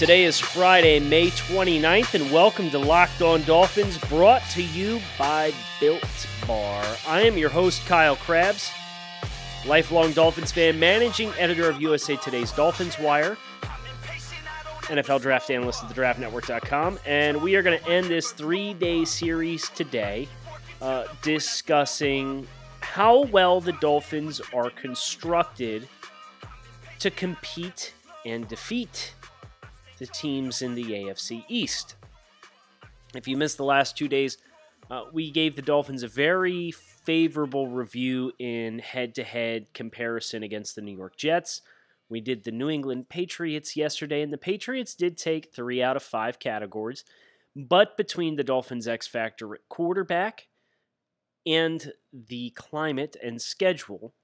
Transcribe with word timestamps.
Today 0.00 0.24
is 0.24 0.40
Friday, 0.40 0.98
May 0.98 1.26
29th, 1.26 2.14
and 2.14 2.32
welcome 2.32 2.70
to 2.70 2.78
Locked 2.78 3.20
On 3.20 3.42
Dolphins, 3.42 3.98
brought 4.08 4.40
to 4.52 4.62
you 4.62 4.98
by 5.18 5.52
Built 5.78 6.26
Bar. 6.46 6.82
I 7.06 7.20
am 7.20 7.36
your 7.36 7.50
host, 7.50 7.84
Kyle 7.84 8.16
Crabbs, 8.16 8.70
lifelong 9.66 10.12
Dolphins 10.12 10.52
fan, 10.52 10.78
managing 10.78 11.30
editor 11.36 11.68
of 11.68 11.82
USA 11.82 12.16
Today's 12.16 12.50
Dolphins 12.50 12.98
Wire, 12.98 13.36
NFL 14.84 15.20
draft 15.20 15.50
analyst 15.50 15.84
at 15.84 15.90
thedraftnetwork.com, 15.90 16.98
and 17.04 17.42
we 17.42 17.54
are 17.56 17.62
going 17.62 17.78
to 17.78 17.86
end 17.86 18.06
this 18.06 18.32
three 18.32 18.72
day 18.72 19.04
series 19.04 19.68
today 19.68 20.26
uh, 20.80 21.04
discussing 21.20 22.46
how 22.80 23.24
well 23.24 23.60
the 23.60 23.72
Dolphins 23.72 24.40
are 24.54 24.70
constructed 24.70 25.86
to 27.00 27.10
compete 27.10 27.92
and 28.24 28.48
defeat 28.48 29.12
the 30.00 30.06
teams 30.06 30.62
in 30.62 30.74
the 30.74 30.84
AFC 30.84 31.44
East. 31.46 31.94
If 33.14 33.28
you 33.28 33.36
missed 33.36 33.58
the 33.58 33.64
last 33.64 33.96
two 33.96 34.08
days, 34.08 34.38
uh, 34.90 35.04
we 35.12 35.30
gave 35.30 35.54
the 35.54 35.62
Dolphins 35.62 36.02
a 36.02 36.08
very 36.08 36.72
favorable 36.72 37.68
review 37.68 38.32
in 38.38 38.80
head 38.80 39.14
to 39.16 39.22
head 39.22 39.66
comparison 39.74 40.42
against 40.42 40.74
the 40.74 40.80
New 40.80 40.96
York 40.96 41.16
Jets. 41.16 41.62
We 42.08 42.20
did 42.20 42.42
the 42.42 42.50
New 42.50 42.68
England 42.70 43.08
Patriots 43.08 43.76
yesterday, 43.76 44.22
and 44.22 44.32
the 44.32 44.38
Patriots 44.38 44.94
did 44.94 45.16
take 45.16 45.52
three 45.54 45.82
out 45.82 45.96
of 45.96 46.02
five 46.02 46.40
categories. 46.40 47.04
But 47.54 47.96
between 47.96 48.36
the 48.36 48.44
Dolphins' 48.44 48.88
X 48.88 49.06
Factor 49.06 49.54
at 49.54 49.68
quarterback 49.68 50.48
and 51.46 51.92
the 52.12 52.50
climate 52.50 53.16
and 53.22 53.40
schedule, 53.40 54.14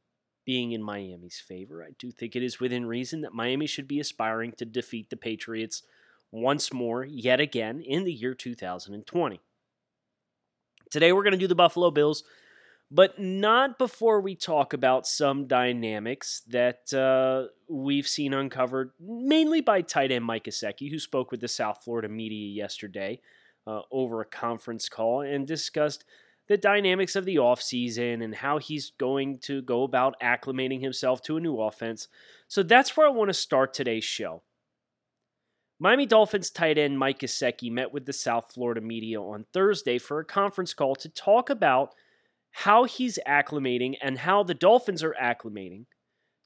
being 0.46 0.72
in 0.72 0.82
Miami's 0.82 1.42
favor. 1.46 1.82
I 1.82 1.90
do 1.98 2.10
think 2.10 2.34
it 2.34 2.42
is 2.42 2.60
within 2.60 2.86
reason 2.86 3.20
that 3.22 3.34
Miami 3.34 3.66
should 3.66 3.88
be 3.88 4.00
aspiring 4.00 4.52
to 4.52 4.64
defeat 4.64 5.10
the 5.10 5.16
Patriots 5.16 5.82
once 6.30 6.72
more, 6.72 7.04
yet 7.04 7.40
again, 7.40 7.80
in 7.80 8.04
the 8.04 8.12
year 8.12 8.32
2020. 8.32 9.40
Today 10.90 11.12
we're 11.12 11.24
going 11.24 11.32
to 11.32 11.38
do 11.38 11.48
the 11.48 11.56
Buffalo 11.56 11.90
Bills, 11.90 12.22
but 12.92 13.18
not 13.18 13.76
before 13.76 14.20
we 14.20 14.36
talk 14.36 14.72
about 14.72 15.06
some 15.06 15.48
dynamics 15.48 16.42
that 16.46 16.94
uh, 16.94 17.48
we've 17.68 18.06
seen 18.06 18.32
uncovered 18.32 18.92
mainly 19.00 19.60
by 19.60 19.82
tight 19.82 20.12
end 20.12 20.24
Mike 20.24 20.44
Gesicki, 20.44 20.90
who 20.90 21.00
spoke 21.00 21.32
with 21.32 21.40
the 21.40 21.48
South 21.48 21.82
Florida 21.82 22.08
media 22.08 22.46
yesterday 22.54 23.20
uh, 23.66 23.80
over 23.90 24.20
a 24.20 24.24
conference 24.24 24.88
call 24.88 25.22
and 25.22 25.44
discussed 25.44 26.04
the 26.48 26.56
dynamics 26.56 27.16
of 27.16 27.24
the 27.24 27.36
offseason 27.36 28.22
and 28.22 28.34
how 28.34 28.58
he's 28.58 28.92
going 28.98 29.38
to 29.38 29.62
go 29.62 29.82
about 29.82 30.18
acclimating 30.20 30.80
himself 30.80 31.22
to 31.22 31.36
a 31.36 31.40
new 31.40 31.60
offense. 31.60 32.08
So 32.48 32.62
that's 32.62 32.96
where 32.96 33.06
I 33.06 33.10
want 33.10 33.28
to 33.30 33.34
start 33.34 33.74
today's 33.74 34.04
show. 34.04 34.42
Miami 35.78 36.06
Dolphins 36.06 36.50
tight 36.50 36.78
end 36.78 36.98
Mike 36.98 37.18
Gesicki 37.18 37.70
met 37.70 37.92
with 37.92 38.06
the 38.06 38.12
South 38.12 38.52
Florida 38.52 38.80
media 38.80 39.20
on 39.20 39.44
Thursday 39.52 39.98
for 39.98 40.20
a 40.20 40.24
conference 40.24 40.72
call 40.72 40.94
to 40.96 41.08
talk 41.08 41.50
about 41.50 41.94
how 42.50 42.84
he's 42.84 43.18
acclimating 43.26 43.96
and 44.00 44.18
how 44.18 44.42
the 44.42 44.54
Dolphins 44.54 45.02
are 45.02 45.14
acclimating 45.20 45.84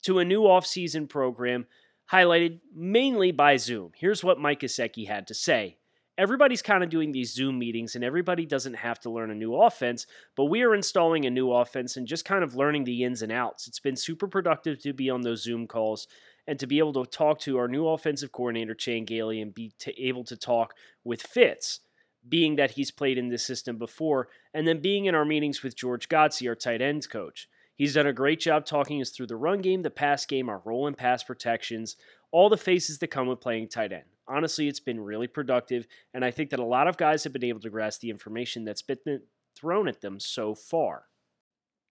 to 0.03 0.19
a 0.19 0.25
new 0.25 0.43
offseason 0.43 1.09
program 1.09 1.67
highlighted 2.11 2.59
mainly 2.75 3.31
by 3.31 3.57
Zoom. 3.57 3.93
Here's 3.95 4.25
what 4.25 4.41
Mike 4.41 4.61
Gesicki 4.61 5.07
had 5.07 5.29
to 5.29 5.35
say 5.35 5.77
everybody's 6.21 6.61
kind 6.61 6.85
of 6.85 6.91
doing 6.91 7.13
these 7.13 7.33
Zoom 7.33 7.59
meetings 7.59 7.95
and 7.95 8.05
everybody 8.05 8.45
doesn't 8.45 8.75
have 8.75 9.01
to 9.01 9.11
learn 9.11 9.31
a 9.31 9.35
new 9.35 9.55
offense, 9.55 10.07
but 10.37 10.45
we 10.45 10.63
are 10.63 10.75
installing 10.75 11.25
a 11.25 11.31
new 11.31 11.51
offense 11.51 11.97
and 11.97 12.07
just 12.07 12.27
kind 12.27 12.45
of 12.45 12.55
learning 12.55 12.85
the 12.85 13.05
ins 13.05 13.23
and 13.23 13.33
outs. 13.33 13.67
It's 13.67 13.81
been 13.81 13.97
super 13.97 14.29
productive 14.29 14.79
to 14.83 14.93
be 14.93 15.09
on 15.09 15.23
those 15.23 15.43
Zoom 15.43 15.67
calls 15.67 16.07
and 16.47 16.59
to 16.59 16.67
be 16.67 16.79
able 16.79 16.93
to 16.93 17.11
talk 17.11 17.39
to 17.41 17.57
our 17.57 17.69
new 17.69 17.89
offensive 17.89 18.33
coordinator, 18.33 18.75
Chan 18.75 19.07
Gailey, 19.07 19.41
and 19.41 19.55
be 19.55 19.73
able 19.97 20.25
to 20.25 20.37
talk 20.37 20.75
with 21.05 21.23
Fitz, 21.23 21.81
being 22.29 22.57
that 22.57 22.73
he's 22.73 22.91
played 22.91 23.17
in 23.17 23.31
this 23.31 23.43
system 23.43 23.79
before, 23.79 24.29
and 24.53 24.69
then 24.69 24.83
being 24.83 25.07
in 25.07 25.15
our 25.15 25.25
meetings 25.25 25.63
with 25.63 25.75
George 25.75 26.11
Godsey, 26.11 26.47
our 26.49 26.55
tight 26.55 26.83
ends 26.83 27.07
coach. 27.07 27.49
He's 27.77 27.95
done 27.95 28.07
a 28.07 28.13
great 28.13 28.41
job 28.41 28.67
talking 28.67 29.01
us 29.01 29.09
through 29.09 29.29
the 29.29 29.37
run 29.37 29.63
game, 29.63 29.81
the 29.81 29.89
pass 29.89 30.27
game, 30.27 30.51
our 30.51 30.61
roll 30.67 30.87
and 30.87 30.99
pass 30.99 31.23
protections, 31.23 31.97
all 32.31 32.51
the 32.51 32.59
faces 32.59 32.99
that 32.99 33.09
come 33.09 33.27
with 33.27 33.41
playing 33.41 33.69
tight 33.69 33.93
end 33.93 34.05
honestly, 34.31 34.69
it's 34.69 34.81
been 34.81 35.01
really 35.01 35.27
productive. 35.27 35.87
And 36.15 36.25
I 36.25 36.31
think 36.31 36.51
that 36.51 36.61
a 36.61 36.65
lot 36.65 36.89
of 36.89 36.97
guys 36.97 37.25
have 37.25 37.33
been 37.33 37.45
able 37.45 37.61
to 37.61 37.71
grasp 37.71 38.01
the 38.01 38.11
information 38.11 38.65
that's 38.65 38.83
been 38.83 39.23
thrown 39.57 39.89
at 39.89 40.01
them 40.01 40.21
so 40.21 40.55
far. 40.55 41.05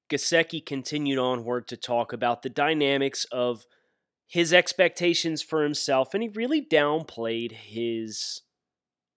Gesicki 0.10 0.66
continued 0.66 1.20
onward 1.20 1.68
to 1.68 1.78
talk 1.78 2.14
about 2.14 2.42
the 2.42 2.50
dynamics 2.50 3.26
of 3.26 3.66
his 4.26 4.54
expectations 4.54 5.42
for 5.42 5.64
himself, 5.64 6.14
and 6.14 6.24
he 6.24 6.30
really 6.30 6.62
downplayed 6.62 7.52
his 7.52 8.42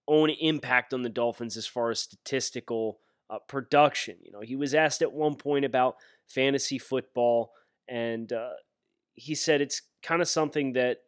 own 0.09 0.31
impact 0.31 0.93
on 0.93 1.03
the 1.03 1.09
Dolphins 1.09 1.56
as 1.56 1.66
far 1.66 1.91
as 1.91 2.00
statistical 2.00 2.99
uh, 3.31 3.38
production. 3.47 4.16
You 4.22 4.32
know, 4.32 4.41
he 4.41 4.56
was 4.56 4.75
asked 4.75 5.00
at 5.00 5.12
one 5.12 5.37
point 5.37 5.65
about 5.65 5.97
fantasy 6.28 6.78
football, 6.78 7.53
and 7.88 8.32
uh, 8.32 8.50
he 9.15 9.34
said 9.34 9.61
it's 9.61 9.82
kind 10.03 10.21
of 10.21 10.28
something 10.28 10.72
that 10.75 10.99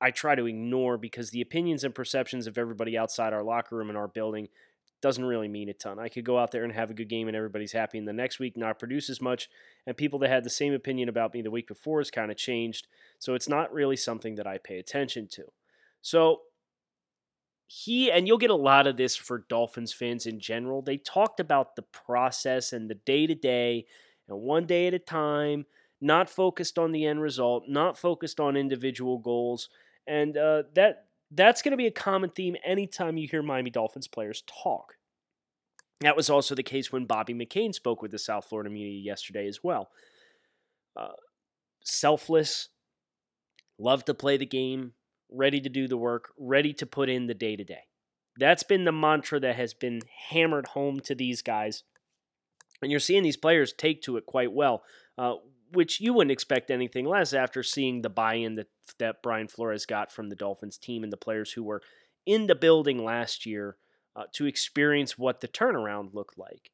I 0.00 0.10
try 0.10 0.34
to 0.34 0.46
ignore 0.46 0.96
because 0.96 1.30
the 1.30 1.42
opinions 1.42 1.84
and 1.84 1.94
perceptions 1.94 2.46
of 2.46 2.56
everybody 2.56 2.96
outside 2.96 3.32
our 3.32 3.42
locker 3.42 3.76
room 3.76 3.88
and 3.88 3.98
our 3.98 4.08
building 4.08 4.48
doesn't 5.02 5.24
really 5.24 5.48
mean 5.48 5.68
a 5.68 5.72
ton. 5.72 5.98
I 5.98 6.08
could 6.08 6.24
go 6.24 6.38
out 6.38 6.50
there 6.50 6.64
and 6.64 6.72
have 6.72 6.90
a 6.90 6.94
good 6.94 7.08
game 7.08 7.28
and 7.28 7.36
everybody's 7.36 7.72
happy, 7.72 7.98
and 7.98 8.06
the 8.06 8.12
next 8.12 8.38
week 8.38 8.56
not 8.56 8.78
produce 8.78 9.08
as 9.08 9.20
much. 9.20 9.48
And 9.86 9.96
people 9.96 10.18
that 10.20 10.30
had 10.30 10.44
the 10.44 10.50
same 10.50 10.74
opinion 10.74 11.08
about 11.08 11.32
me 11.32 11.42
the 11.42 11.50
week 11.50 11.68
before 11.68 12.00
has 12.00 12.10
kind 12.10 12.30
of 12.30 12.36
changed. 12.36 12.86
So 13.18 13.34
it's 13.34 13.48
not 13.48 13.72
really 13.72 13.96
something 13.96 14.34
that 14.36 14.46
I 14.46 14.58
pay 14.58 14.78
attention 14.78 15.28
to. 15.32 15.44
So 16.02 16.42
he, 17.66 18.10
and 18.10 18.26
you'll 18.26 18.38
get 18.38 18.50
a 18.50 18.54
lot 18.54 18.86
of 18.86 18.96
this 18.96 19.16
for 19.16 19.44
Dolphins 19.48 19.92
fans 19.92 20.26
in 20.26 20.40
general, 20.40 20.82
they 20.82 20.96
talked 20.96 21.40
about 21.40 21.76
the 21.76 21.82
process 21.82 22.72
and 22.72 22.90
the 22.90 22.96
day 22.96 23.26
to 23.26 23.34
day 23.34 23.86
and 24.28 24.40
one 24.40 24.66
day 24.66 24.86
at 24.86 24.94
a 24.94 24.98
time, 24.98 25.66
not 26.00 26.28
focused 26.28 26.78
on 26.78 26.92
the 26.92 27.06
end 27.06 27.20
result, 27.20 27.64
not 27.68 27.98
focused 27.98 28.40
on 28.40 28.56
individual 28.56 29.18
goals 29.18 29.68
and 30.06 30.36
uh, 30.36 30.64
that 30.74 31.06
that's 31.30 31.62
going 31.62 31.72
to 31.72 31.76
be 31.76 31.86
a 31.86 31.92
common 31.92 32.30
theme 32.30 32.56
anytime 32.64 33.16
you 33.16 33.28
hear 33.28 33.42
Miami 33.42 33.70
Dolphins 33.70 34.08
players 34.08 34.42
talk. 34.62 34.94
That 36.00 36.16
was 36.16 36.30
also 36.30 36.54
the 36.54 36.62
case 36.62 36.90
when 36.90 37.04
Bobby 37.04 37.34
McCain 37.34 37.74
spoke 37.74 38.02
with 38.02 38.10
the 38.10 38.18
South 38.18 38.46
Florida 38.46 38.70
media 38.70 38.98
yesterday 38.98 39.46
as 39.46 39.62
well. 39.62 39.90
Uh, 40.96 41.12
selfless, 41.84 42.68
love 43.78 44.04
to 44.06 44.14
play 44.14 44.36
the 44.36 44.46
game, 44.46 44.92
ready 45.30 45.60
to 45.60 45.68
do 45.68 45.86
the 45.86 45.98
work, 45.98 46.32
ready 46.38 46.72
to 46.74 46.86
put 46.86 47.08
in 47.08 47.26
the 47.26 47.34
day 47.34 47.54
to 47.54 47.64
day. 47.64 47.82
That's 48.38 48.62
been 48.62 48.84
the 48.84 48.92
mantra 48.92 49.40
that 49.40 49.56
has 49.56 49.74
been 49.74 50.00
hammered 50.30 50.68
home 50.68 51.00
to 51.00 51.14
these 51.14 51.42
guys. 51.42 51.82
And 52.80 52.90
you're 52.90 53.00
seeing 53.00 53.22
these 53.22 53.36
players 53.36 53.74
take 53.74 54.02
to 54.02 54.16
it 54.16 54.24
quite 54.24 54.52
well. 54.52 54.82
Uh, 55.18 55.34
which 55.72 56.00
you 56.00 56.12
wouldn't 56.12 56.32
expect 56.32 56.70
anything 56.70 57.06
less 57.06 57.32
after 57.32 57.62
seeing 57.62 58.02
the 58.02 58.10
buy-in 58.10 58.56
that 58.56 58.68
that 58.98 59.22
Brian 59.22 59.48
Flores 59.48 59.86
got 59.86 60.12
from 60.12 60.28
the 60.28 60.36
Dolphins 60.36 60.78
team 60.78 61.04
and 61.04 61.12
the 61.12 61.16
players 61.16 61.52
who 61.52 61.62
were 61.62 61.82
in 62.26 62.46
the 62.46 62.54
building 62.54 63.02
last 63.02 63.46
year 63.46 63.76
uh, 64.16 64.24
to 64.32 64.46
experience 64.46 65.16
what 65.16 65.40
the 65.40 65.48
turnaround 65.48 66.14
looked 66.14 66.38
like. 66.38 66.70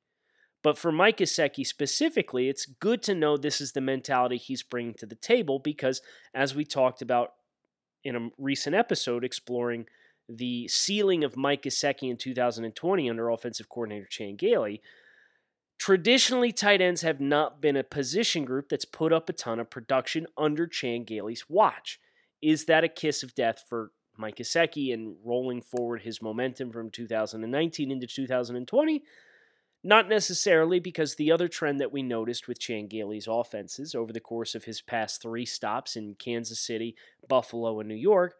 But 0.62 0.79
for 0.79 0.91
Mike 0.91 1.19
Gesicki 1.19 1.65
specifically, 1.65 2.49
it's 2.49 2.67
good 2.67 3.03
to 3.05 3.15
know 3.15 3.37
this 3.37 3.61
is 3.61 3.73
the 3.73 3.81
mentality 3.81 4.37
he's 4.37 4.62
bringing 4.62 4.94
to 4.94 5.06
the 5.06 5.15
table 5.15 5.61
because, 5.61 6.00
as 6.35 6.55
we 6.55 6.65
talked 6.65 7.03
about 7.03 7.35
in 8.03 8.17
a 8.17 8.29
recent 8.38 8.75
episode 8.75 9.25
exploring 9.25 9.87
the 10.29 10.67
ceiling 10.67 11.23
of 11.23 11.37
Mike 11.37 11.62
Gesicki 11.62 12.11
in 12.11 12.17
2020 12.17 13.09
under 13.09 13.31
offensive 13.31 13.69
coordinator 13.69 14.06
Chan 14.11 14.37
Gailey, 14.37 14.82
Traditionally, 15.78 16.52
tight 16.52 16.81
ends 16.81 17.02
have 17.02 17.20
not 17.20 17.61
been 17.61 17.76
a 17.76 17.84
position 17.84 18.44
group 18.44 18.69
that's 18.69 18.84
put 18.84 19.12
up 19.12 19.28
a 19.28 19.32
ton 19.32 19.61
of 19.61 19.70
production 19.70 20.26
under 20.37 20.67
Chan 20.67 21.05
Gailey's 21.05 21.49
watch. 21.49 22.00
Is 22.43 22.64
that 22.64 22.84
a 22.84 22.88
kiss 22.88 23.23
of 23.23 23.34
death 23.34 23.62
for 23.69 23.93
Mike 24.17 24.37
Gesicki 24.37 24.93
and 24.93 25.17
rolling 25.25 25.61
forward 25.61 26.02
his 26.02 26.23
momentum 26.23 26.73
from 26.73 26.90
2019 26.90 27.90
into 27.90 28.06
2020? 28.06 29.02
Not 29.84 30.08
necessarily, 30.08 30.81
because 30.81 31.14
the 31.14 31.31
other 31.31 31.46
trend 31.46 31.81
that 31.81 31.93
we 31.93 32.02
noticed 32.02 32.49
with 32.49 32.58
Chan 32.58 32.88
Gailey's 32.88 33.29
offenses 33.29 33.94
over 33.94 34.12
the 34.12 34.19
course 34.19 34.55
of 34.55 34.64
his 34.64 34.81
past 34.81 35.22
three 35.22 35.46
stops 35.46 35.94
in 35.94 36.17
Kansas 36.19 36.58
City, 36.58 36.96
Buffalo, 37.29 37.79
and 37.79 37.88
New 37.88 37.94
York 37.94 38.34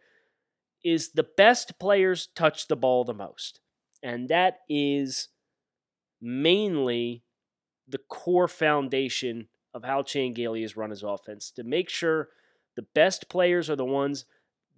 is 0.83 1.11
the 1.11 1.27
best 1.37 1.79
players 1.79 2.29
touch 2.35 2.67
the 2.67 2.77
ball 2.77 3.05
the 3.05 3.15
most. 3.15 3.61
And 4.03 4.29
that 4.29 4.61
is 4.69 5.29
mainly 6.21 7.23
the 7.89 7.99
core 7.99 8.49
foundation 8.49 9.49
of 9.75 9.85
how 9.85 10.03
Chan 10.03 10.35
Gailey 10.35 10.63
has 10.63 10.77
run 10.77 10.91
his 10.91 11.03
offense 11.03 11.51
to 11.53 11.63
make 11.63 11.89
sure 11.89 12.29
the 12.77 12.87
best 12.95 13.29
players 13.29 13.69
are 13.71 13.77
the 13.77 13.85
ones 13.85 14.25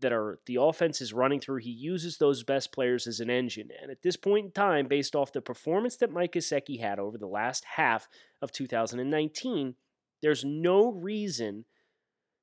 that 0.01 0.13
are 0.13 0.39
the 0.47 0.57
offense 0.61 1.01
is 1.01 1.13
running 1.13 1.41
through. 1.41 1.57
He 1.57 1.71
uses 1.71 2.19
those 2.19 2.45
best 2.45 2.73
players 2.73 3.07
as 3.07 3.21
an 3.21 3.31
engine. 3.31 3.69
And 3.83 3.91
at 3.91 4.03
this 4.03 4.17
point 4.17 4.47
in 4.47 4.53
time, 4.53 4.87
based 4.87 5.17
off 5.17 5.33
the 5.33 5.41
performance 5.41 5.97
that 5.97 6.13
Mike 6.13 6.33
Gesicki 6.33 6.81
had 6.81 6.99
over 6.99 7.19
the 7.19 7.27
last 7.27 7.65
half 7.77 8.09
of 8.41 8.53
2019, 8.53 9.75
there's 10.23 10.45
no 10.45 10.93
reason 10.93 11.65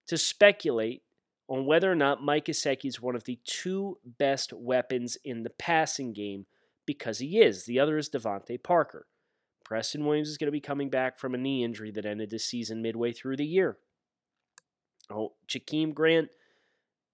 to 0.07 0.17
speculate 0.17 1.03
on 1.47 1.65
whether 1.65 1.91
or 1.91 1.95
not 1.95 2.23
Mike 2.23 2.45
Gesicki 2.45 2.85
is 2.85 3.01
one 3.01 3.15
of 3.15 3.23
the 3.23 3.39
two 3.45 3.97
best 4.05 4.51
weapons 4.51 5.17
in 5.23 5.43
the 5.43 5.49
passing 5.51 6.11
game 6.13 6.45
because 6.85 7.19
he 7.19 7.39
is. 7.39 7.65
The 7.65 7.79
other 7.79 7.97
is 7.97 8.09
DeVante 8.09 8.61
Parker. 8.61 9.07
Preston 9.65 10.05
Williams 10.05 10.29
is 10.29 10.37
going 10.37 10.47
to 10.47 10.51
be 10.51 10.61
coming 10.61 10.89
back 10.89 11.17
from 11.17 11.33
a 11.33 11.37
knee 11.37 11.63
injury 11.63 11.91
that 11.91 12.05
ended 12.05 12.29
the 12.29 12.39
season 12.39 12.81
midway 12.81 13.11
through 13.11 13.35
the 13.35 13.45
year. 13.45 13.77
Oh, 15.09 15.33
Jakeem 15.47 15.93
Grant, 15.93 16.29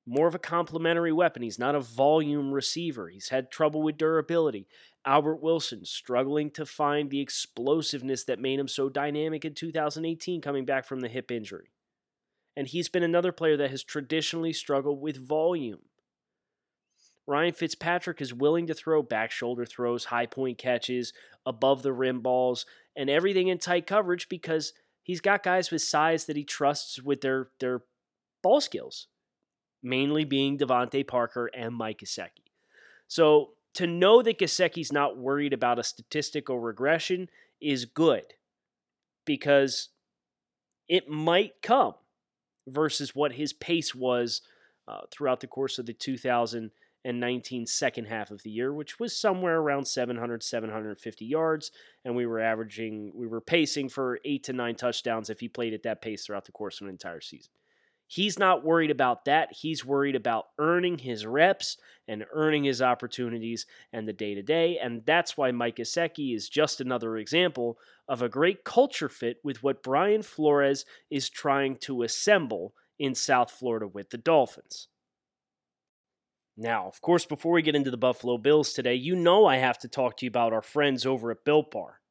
more 0.05 0.27
of 0.27 0.35
a 0.35 0.39
complementary 0.39 1.13
weapon. 1.13 1.41
He's 1.41 1.59
not 1.59 1.75
a 1.75 1.79
volume 1.79 2.51
receiver. 2.51 3.07
He's 3.07 3.29
had 3.29 3.51
trouble 3.51 3.81
with 3.81 3.97
durability. 3.97 4.67
Albert 5.05 5.41
Wilson 5.41 5.85
struggling 5.85 6.51
to 6.51 6.65
find 6.65 7.09
the 7.09 7.21
explosiveness 7.21 8.25
that 8.25 8.39
made 8.39 8.59
him 8.59 8.67
so 8.67 8.89
dynamic 8.89 9.45
in 9.45 9.53
2018 9.53 10.41
coming 10.41 10.65
back 10.65 10.85
from 10.85 10.99
the 10.99 11.07
hip 11.07 11.31
injury. 11.31 11.71
And 12.55 12.67
he's 12.67 12.89
been 12.89 13.03
another 13.03 13.31
player 13.31 13.55
that 13.57 13.71
has 13.71 13.83
traditionally 13.83 14.53
struggled 14.53 15.01
with 15.01 15.15
volume. 15.15 15.79
Ryan 17.27 17.53
Fitzpatrick 17.53 18.21
is 18.21 18.33
willing 18.33 18.67
to 18.67 18.73
throw 18.73 19.01
back 19.01 19.31
shoulder 19.31 19.65
throws, 19.65 20.05
high 20.05 20.25
point 20.25 20.57
catches, 20.57 21.13
above 21.45 21.83
the 21.83 21.93
rim 21.93 22.21
balls, 22.21 22.65
and 22.95 23.09
everything 23.09 23.47
in 23.47 23.57
tight 23.57 23.87
coverage 23.87 24.27
because 24.27 24.73
he's 25.03 25.21
got 25.21 25.43
guys 25.43 25.71
with 25.71 25.81
size 25.81 26.25
that 26.25 26.35
he 26.35 26.43
trusts 26.43 27.01
with 27.01 27.21
their 27.21 27.49
their 27.59 27.83
ball 28.41 28.61
skills, 28.61 29.07
mainly 29.83 30.25
being 30.25 30.57
DeVante 30.57 31.07
Parker 31.07 31.49
and 31.55 31.75
Mike 31.75 31.99
Gesicki. 31.99 32.51
So 33.07 33.51
to 33.75 33.87
know 33.87 34.21
that 34.21 34.39
Gesicki's 34.39 34.91
not 34.91 35.17
worried 35.17 35.53
about 35.53 35.79
a 35.79 35.83
statistical 35.83 36.59
regression 36.59 37.29
is 37.61 37.85
good 37.85 38.33
because 39.25 39.89
it 40.89 41.07
might 41.07 41.61
come 41.61 41.93
versus 42.67 43.15
what 43.15 43.33
his 43.33 43.53
pace 43.53 43.95
was 43.95 44.41
uh, 44.87 45.01
throughout 45.11 45.39
the 45.39 45.47
course 45.47 45.79
of 45.79 45.85
the 45.85 45.93
2000 45.93 46.71
and 47.03 47.19
19 47.19 47.65
second 47.65 48.05
half 48.05 48.31
of 48.31 48.43
the 48.43 48.49
year, 48.49 48.73
which 48.73 48.99
was 48.99 49.17
somewhere 49.17 49.59
around 49.59 49.85
700, 49.85 50.43
750 50.43 51.25
yards. 51.25 51.71
And 52.05 52.15
we 52.15 52.25
were 52.25 52.39
averaging, 52.39 53.11
we 53.15 53.27
were 53.27 53.41
pacing 53.41 53.89
for 53.89 54.19
eight 54.25 54.43
to 54.45 54.53
nine 54.53 54.75
touchdowns 54.75 55.29
if 55.29 55.39
he 55.39 55.47
played 55.47 55.73
at 55.73 55.83
that 55.83 56.01
pace 56.01 56.25
throughout 56.25 56.45
the 56.45 56.51
course 56.51 56.79
of 56.79 56.87
an 56.87 56.91
entire 56.91 57.21
season. 57.21 57.51
He's 58.11 58.37
not 58.37 58.65
worried 58.65 58.91
about 58.91 59.23
that. 59.23 59.53
He's 59.53 59.85
worried 59.85 60.17
about 60.17 60.47
earning 60.59 60.97
his 60.97 61.25
reps 61.25 61.77
and 62.09 62.25
earning 62.33 62.65
his 62.65 62.81
opportunities 62.81 63.65
and 63.93 64.05
the 64.05 64.11
day 64.11 64.35
to 64.35 64.43
day. 64.43 64.77
And 64.77 65.05
that's 65.05 65.37
why 65.37 65.51
Mike 65.51 65.77
Gesicki 65.77 66.35
is 66.35 66.49
just 66.49 66.81
another 66.81 67.15
example 67.15 67.77
of 68.09 68.21
a 68.21 68.27
great 68.27 68.65
culture 68.65 69.07
fit 69.07 69.37
with 69.45 69.63
what 69.63 69.81
Brian 69.81 70.23
Flores 70.23 70.83
is 71.09 71.29
trying 71.29 71.77
to 71.77 72.03
assemble 72.03 72.73
in 72.99 73.15
South 73.15 73.49
Florida 73.49 73.87
with 73.87 74.09
the 74.09 74.17
Dolphins. 74.17 74.89
Now, 76.57 76.87
of 76.87 77.01
course, 77.01 77.25
before 77.25 77.53
we 77.53 77.61
get 77.61 77.75
into 77.75 77.91
the 77.91 77.97
Buffalo 77.97 78.37
Bills 78.37 78.73
today, 78.73 78.95
you 78.95 79.15
know 79.15 79.45
I 79.45 79.57
have 79.57 79.77
to 79.79 79.87
talk 79.87 80.17
to 80.17 80.25
you 80.25 80.29
about 80.29 80.53
our 80.53 80.61
friends 80.61 81.05
over 81.05 81.31
at 81.31 81.45
Built 81.45 81.71
Bar. 81.71 82.01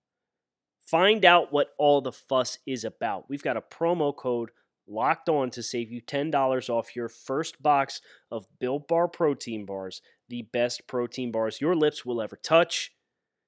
Find 0.87 1.25
out 1.25 1.52
what 1.52 1.69
all 1.78 2.00
the 2.00 2.12
fuss 2.12 2.58
is 2.66 2.84
about. 2.84 3.28
We've 3.28 3.42
got 3.42 3.56
a 3.56 3.60
promo 3.60 4.16
code 4.16 4.50
locked 4.88 5.28
on 5.28 5.50
to 5.50 5.62
save 5.62 5.92
you 5.92 6.02
$10 6.02 6.69
off 6.69 6.96
your 6.96 7.08
first 7.08 7.62
box 7.62 8.00
of 8.31 8.46
Built 8.58 8.88
Bar 8.88 9.08
protein 9.08 9.64
bars, 9.64 10.02
the 10.28 10.43
best 10.43 10.86
protein 10.86 11.31
bars 11.31 11.60
your 11.60 11.76
lips 11.76 12.04
will 12.04 12.20
ever 12.20 12.36
touch. 12.36 12.93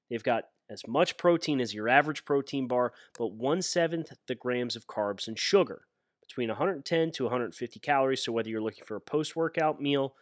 They've 0.09 0.23
got 0.23 0.45
as 0.71 0.87
much 0.87 1.17
protein 1.17 1.61
as 1.61 1.75
your 1.75 1.89
average 1.89 2.25
protein 2.25 2.69
bar, 2.69 2.93
but 3.19 3.33
one 3.33 3.63
seventh 3.63 4.13
the 4.27 4.35
grams 4.35 4.77
of 4.77 4.87
carbs 4.87 5.27
and 5.27 5.39
sugar, 5.39 5.83
between 6.21 6.49
110 6.49 7.11
to 7.13 7.25
150 7.25 7.81
calories. 7.81 8.25
So, 8.25 8.33
whether 8.33 8.49
you're 8.49 8.63
looking 8.63 8.85
for 8.85 8.97
a 8.97 9.01
post 9.01 9.35
workout 9.37 9.81
meal, 9.81 10.15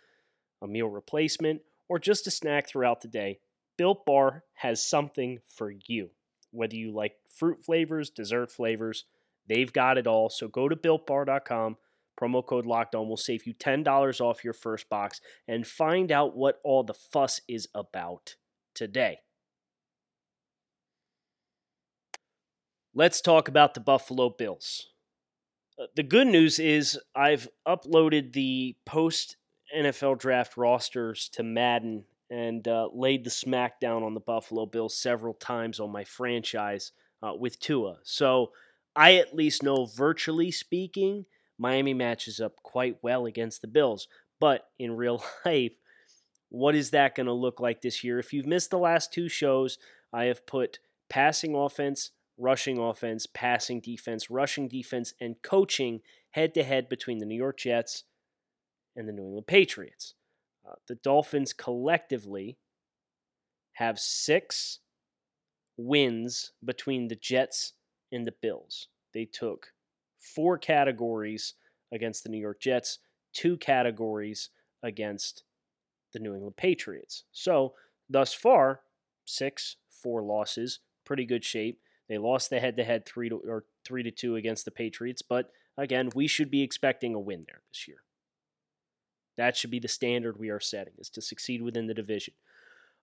a 0.62 0.66
meal 0.66 0.88
replacement, 0.88 1.62
or 1.88 1.98
just 1.98 2.26
a 2.26 2.30
snack 2.30 2.68
throughout 2.68 3.00
the 3.00 3.08
day, 3.08 3.40
Built 3.76 4.04
Bar 4.04 4.44
has 4.54 4.84
something 4.84 5.38
for 5.48 5.72
you. 5.86 6.10
Whether 6.50 6.76
you 6.76 6.92
like 6.92 7.14
fruit 7.28 7.64
flavors, 7.64 8.10
dessert 8.10 8.50
flavors, 8.50 9.04
they've 9.48 9.72
got 9.72 9.98
it 9.98 10.06
all. 10.06 10.28
So 10.28 10.48
go 10.48 10.68
to 10.68 10.76
builtbar.com. 10.76 11.76
Promo 12.20 12.44
code 12.44 12.66
locked 12.66 12.94
on 12.94 13.08
will 13.08 13.16
save 13.16 13.46
you 13.46 13.54
$10 13.54 14.20
off 14.20 14.44
your 14.44 14.52
first 14.52 14.88
box 14.90 15.20
and 15.48 15.66
find 15.66 16.12
out 16.12 16.36
what 16.36 16.60
all 16.62 16.82
the 16.82 16.94
fuss 16.94 17.40
is 17.48 17.68
about 17.74 18.36
today. 18.74 19.20
Let's 22.94 23.20
talk 23.20 23.48
about 23.48 23.74
the 23.74 23.80
Buffalo 23.80 24.30
Bills. 24.36 24.88
Uh, 25.80 25.86
the 25.96 26.02
good 26.02 26.26
news 26.26 26.58
is 26.58 26.98
I've 27.14 27.48
uploaded 27.66 28.32
the 28.32 28.76
post 28.84 29.36
NFL 29.76 30.18
draft 30.18 30.56
rosters 30.56 31.28
to 31.30 31.42
Madden 31.42 32.04
and 32.30 32.66
uh, 32.68 32.88
laid 32.92 33.24
the 33.24 33.30
smackdown 33.30 34.02
on 34.02 34.14
the 34.14 34.20
Buffalo 34.20 34.66
Bills 34.66 34.96
several 34.96 35.34
times 35.34 35.80
on 35.80 35.90
my 35.90 36.04
franchise 36.04 36.92
uh, 37.22 37.34
with 37.34 37.58
Tua. 37.58 37.98
So 38.04 38.52
I 38.94 39.16
at 39.16 39.34
least 39.34 39.62
know, 39.62 39.86
virtually 39.86 40.50
speaking, 40.50 41.26
Miami 41.58 41.92
matches 41.92 42.40
up 42.40 42.62
quite 42.62 42.98
well 43.02 43.26
against 43.26 43.60
the 43.60 43.68
Bills. 43.68 44.08
But 44.38 44.68
in 44.78 44.92
real 44.96 45.22
life, 45.44 45.72
what 46.48 46.74
is 46.74 46.90
that 46.90 47.14
going 47.14 47.26
to 47.26 47.32
look 47.32 47.60
like 47.60 47.82
this 47.82 48.02
year? 48.02 48.18
If 48.18 48.32
you've 48.32 48.46
missed 48.46 48.70
the 48.70 48.78
last 48.78 49.12
two 49.12 49.28
shows, 49.28 49.78
I 50.12 50.24
have 50.24 50.46
put 50.46 50.78
passing 51.08 51.54
offense, 51.54 52.10
rushing 52.38 52.78
offense, 52.78 53.26
passing 53.26 53.80
defense, 53.80 54.30
rushing 54.30 54.68
defense, 54.68 55.14
and 55.20 55.40
coaching 55.42 56.00
head 56.30 56.54
to 56.54 56.62
head 56.62 56.88
between 56.88 57.18
the 57.18 57.26
New 57.26 57.36
York 57.36 57.58
Jets 57.58 58.04
and 58.96 59.08
the 59.08 59.12
New 59.12 59.24
England 59.24 59.46
Patriots. 59.46 60.14
Uh, 60.68 60.74
the 60.88 60.96
Dolphins 60.96 61.52
collectively 61.52 62.58
have 63.74 63.98
six 63.98 64.80
wins 65.76 66.52
between 66.64 67.08
the 67.08 67.16
Jets 67.16 67.72
and 68.12 68.26
the 68.26 68.34
Bills. 68.42 68.88
They 69.14 69.24
took 69.24 69.68
four 70.18 70.58
categories 70.58 71.54
against 71.92 72.22
the 72.22 72.28
New 72.28 72.38
York 72.38 72.60
Jets, 72.60 72.98
two 73.32 73.56
categories 73.56 74.50
against 74.82 75.44
the 76.12 76.18
New 76.18 76.34
England 76.34 76.56
Patriots. 76.56 77.24
So, 77.32 77.74
thus 78.08 78.34
far, 78.34 78.80
six, 79.24 79.76
four 79.90 80.22
losses, 80.22 80.80
pretty 81.04 81.24
good 81.24 81.44
shape. 81.44 81.80
They 82.08 82.18
lost 82.18 82.50
the 82.50 82.60
head-to-head 82.60 83.06
three 83.06 83.28
to 83.28 83.36
or 83.36 83.64
three 83.84 84.02
to 84.02 84.10
two 84.10 84.36
against 84.36 84.64
the 84.64 84.70
Patriots, 84.70 85.22
but 85.22 85.52
again, 85.78 86.10
we 86.14 86.26
should 86.26 86.50
be 86.50 86.62
expecting 86.62 87.14
a 87.14 87.20
win 87.20 87.44
there 87.46 87.62
this 87.70 87.86
year. 87.86 87.98
That 89.40 89.56
should 89.56 89.70
be 89.70 89.78
the 89.78 89.88
standard 89.88 90.38
we 90.38 90.50
are 90.50 90.60
setting, 90.60 90.92
is 90.98 91.08
to 91.10 91.22
succeed 91.22 91.62
within 91.62 91.86
the 91.86 91.94
division. 91.94 92.34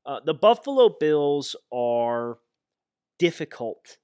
Uh, 0.06 0.20
the 0.24 0.36
Buffalo 0.36 0.88
Bills 0.88 1.56
are 1.74 2.38
difficult 3.18 3.98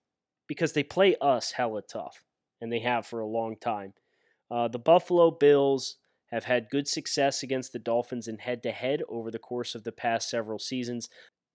because 0.47 0.73
they 0.73 0.81
play 0.81 1.15
us 1.21 1.51
hella 1.51 1.83
tough, 1.83 2.23
and 2.59 2.73
they 2.73 2.79
have 2.79 3.05
for 3.05 3.19
a 3.19 3.27
long 3.27 3.55
time. 3.55 3.93
Uh, 4.49 4.67
the 4.67 4.79
Buffalo 4.79 5.29
Bills 5.29 5.97
have 6.31 6.45
had 6.45 6.71
good 6.71 6.87
success 6.87 7.43
against 7.43 7.71
the 7.71 7.77
Dolphins 7.77 8.27
in 8.27 8.39
head 8.39 8.63
to 8.63 8.71
head 8.71 9.03
over 9.07 9.29
the 9.29 9.37
course 9.37 9.75
of 9.75 9.83
the 9.83 9.91
past 9.91 10.27
several 10.27 10.57
seasons, 10.57 11.09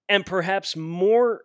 and 0.09 0.25
perhaps 0.25 0.77
more 0.77 1.41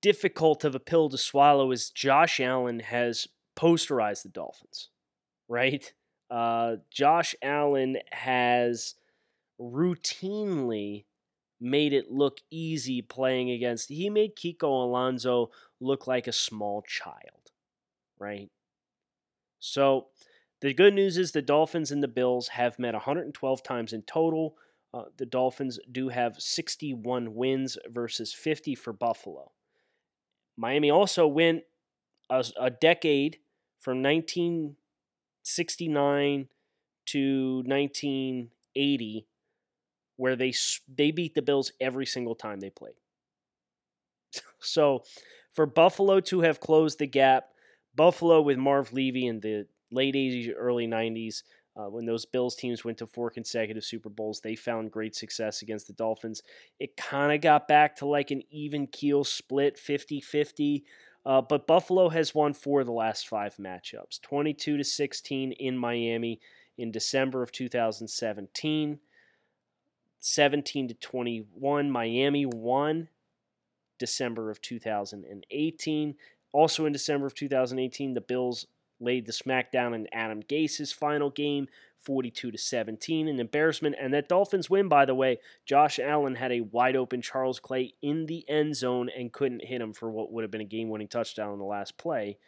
difficult 0.00 0.64
of 0.64 0.74
a 0.74 0.80
pill 0.80 1.10
to 1.10 1.18
swallow 1.18 1.70
is 1.70 1.90
Josh 1.90 2.40
Allen 2.40 2.80
has 2.80 3.28
posterized 3.58 4.22
the 4.22 4.30
Dolphins, 4.30 4.88
right? 5.50 5.92
Uh, 6.30 6.76
Josh 6.90 7.34
Allen 7.42 7.98
has 8.12 8.94
routinely 9.60 11.04
made 11.60 11.92
it 11.92 12.10
look 12.10 12.38
easy 12.50 13.02
playing 13.02 13.50
against. 13.50 13.88
He 13.88 14.08
made 14.08 14.36
Kiko 14.36 14.84
Alonso 14.84 15.50
look 15.80 16.06
like 16.06 16.26
a 16.26 16.32
small 16.32 16.82
child, 16.82 17.50
right? 18.18 18.48
So 19.58 20.06
the 20.60 20.72
good 20.72 20.94
news 20.94 21.18
is 21.18 21.32
the 21.32 21.42
Dolphins 21.42 21.90
and 21.90 22.02
the 22.02 22.08
Bills 22.08 22.48
have 22.48 22.78
met 22.78 22.94
112 22.94 23.62
times 23.62 23.92
in 23.92 24.02
total. 24.02 24.56
Uh, 24.92 25.04
the 25.18 25.26
Dolphins 25.26 25.78
do 25.90 26.08
have 26.08 26.40
61 26.40 27.34
wins 27.34 27.76
versus 27.88 28.32
50 28.32 28.74
for 28.74 28.92
Buffalo. 28.92 29.52
Miami 30.56 30.90
also 30.90 31.26
went 31.26 31.62
a, 32.28 32.44
a 32.58 32.70
decade 32.70 33.38
from 33.78 34.02
19 34.02 34.76
69 35.42 36.48
to 37.06 37.62
1980 37.66 39.26
where 40.16 40.36
they 40.36 40.52
they 40.86 41.10
beat 41.10 41.34
the 41.34 41.42
Bills 41.42 41.72
every 41.80 42.06
single 42.06 42.34
time 42.34 42.60
they 42.60 42.70
played. 42.70 42.94
So 44.62 45.04
for 45.54 45.64
Buffalo 45.64 46.20
to 46.20 46.42
have 46.42 46.60
closed 46.60 46.98
the 46.98 47.06
gap, 47.06 47.48
Buffalo 47.94 48.42
with 48.42 48.58
Marv 48.58 48.92
Levy 48.92 49.26
in 49.26 49.40
the 49.40 49.66
late 49.90 50.14
80s, 50.14 50.52
early 50.54 50.86
90s, 50.86 51.42
uh, 51.76 51.88
when 51.88 52.04
those 52.04 52.26
Bills 52.26 52.56
teams 52.56 52.84
went 52.84 52.98
to 52.98 53.06
four 53.06 53.30
consecutive 53.30 53.84
Super 53.84 54.10
Bowls, 54.10 54.40
they 54.40 54.54
found 54.54 54.90
great 54.90 55.14
success 55.14 55.62
against 55.62 55.86
the 55.86 55.92
Dolphins. 55.94 56.42
It 56.78 56.96
kind 56.96 57.32
of 57.32 57.40
got 57.40 57.68
back 57.68 57.96
to 57.96 58.06
like 58.06 58.30
an 58.30 58.42
even 58.50 58.86
keel 58.86 59.24
split, 59.24 59.78
50 59.78 60.20
50. 60.20 60.84
Uh, 61.24 61.42
but 61.42 61.66
Buffalo 61.66 62.08
has 62.08 62.34
won 62.34 62.54
four 62.54 62.80
of 62.80 62.86
the 62.86 62.92
last 62.92 63.28
five 63.28 63.56
matchups 63.56 64.20
22 64.22 64.78
to 64.78 64.84
16 64.84 65.52
in 65.52 65.76
Miami 65.76 66.40
in 66.78 66.90
December 66.90 67.42
of 67.42 67.52
2017. 67.52 68.98
17 70.20 70.88
to 70.88 70.94
21. 70.94 71.90
Miami 71.90 72.46
won 72.46 73.08
December 73.98 74.50
of 74.50 74.60
2018. 74.60 76.14
Also 76.52 76.86
in 76.86 76.92
December 76.92 77.26
of 77.26 77.34
2018, 77.34 78.14
the 78.14 78.20
Bills 78.20 78.66
laid 78.98 79.26
the 79.26 79.32
smackdown 79.32 79.94
in 79.94 80.06
Adam 80.12 80.40
Gase's 80.40 80.92
final 80.92 81.30
game, 81.30 81.68
42 82.02 82.50
to 82.50 82.58
17, 82.58 83.28
an 83.28 83.40
embarrassment. 83.40 83.96
And 84.00 84.12
that 84.14 84.28
Dolphins 84.28 84.70
win, 84.70 84.88
by 84.88 85.04
the 85.04 85.14
way, 85.14 85.38
Josh 85.66 85.98
Allen 85.98 86.34
had 86.34 86.52
a 86.52 86.62
wide 86.62 86.96
open 86.96 87.22
Charles 87.22 87.60
Clay 87.60 87.94
in 88.02 88.26
the 88.26 88.48
end 88.48 88.76
zone 88.76 89.08
and 89.16 89.32
couldn't 89.32 89.64
hit 89.64 89.80
him 89.80 89.92
for 89.92 90.10
what 90.10 90.32
would 90.32 90.44
have 90.44 90.50
been 90.50 90.60
a 90.60 90.64
game 90.64 90.88
winning 90.88 91.08
touchdown 91.08 91.52
in 91.52 91.58
the 91.58 91.64
last 91.64 91.98
play. 91.98 92.38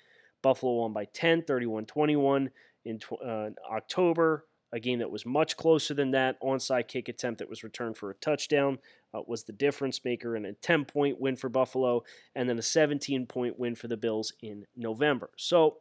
Buffalo 0.42 0.80
won 0.80 0.92
by 0.92 1.04
10, 1.06 1.42
31 1.42 1.86
21 1.86 2.50
in 2.84 2.98
uh, 3.24 3.50
October 3.70 4.44
a 4.72 4.80
game 4.80 5.00
that 5.00 5.10
was 5.10 5.26
much 5.26 5.56
closer 5.56 5.94
than 5.94 6.12
that. 6.12 6.40
Onside 6.40 6.88
kick 6.88 7.08
attempt 7.08 7.38
that 7.38 7.48
was 7.48 7.62
returned 7.62 7.96
for 7.96 8.10
a 8.10 8.14
touchdown 8.14 8.78
uh, 9.12 9.20
was 9.26 9.44
the 9.44 9.52
difference 9.52 10.00
maker, 10.04 10.34
and 10.34 10.46
a 10.46 10.54
10 10.54 10.86
point 10.86 11.20
win 11.20 11.36
for 11.36 11.48
Buffalo, 11.48 12.02
and 12.34 12.48
then 12.48 12.58
a 12.58 12.62
17 12.62 13.26
point 13.26 13.58
win 13.58 13.74
for 13.74 13.88
the 13.88 13.96
Bills 13.96 14.32
in 14.40 14.64
November. 14.74 15.30
So, 15.36 15.78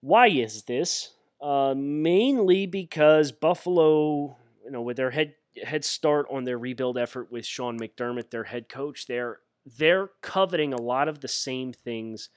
why 0.00 0.28
is 0.28 0.64
this? 0.64 1.14
Uh, 1.40 1.74
mainly 1.76 2.66
because 2.66 3.32
Buffalo, 3.32 4.36
you 4.64 4.70
know, 4.70 4.82
with 4.82 4.96
their 4.96 5.10
head 5.10 5.34
head 5.64 5.84
start 5.84 6.26
on 6.30 6.44
their 6.44 6.58
rebuild 6.58 6.96
effort 6.98 7.32
with 7.32 7.46
Sean 7.46 7.78
McDermott, 7.78 8.30
their 8.30 8.44
head 8.44 8.68
coach, 8.68 9.06
they're 9.06 9.40
they're 9.78 10.10
coveting 10.22 10.72
a 10.72 10.80
lot 10.80 11.08
of 11.08 11.20
the 11.20 11.28
same 11.28 11.72
things 11.72 12.28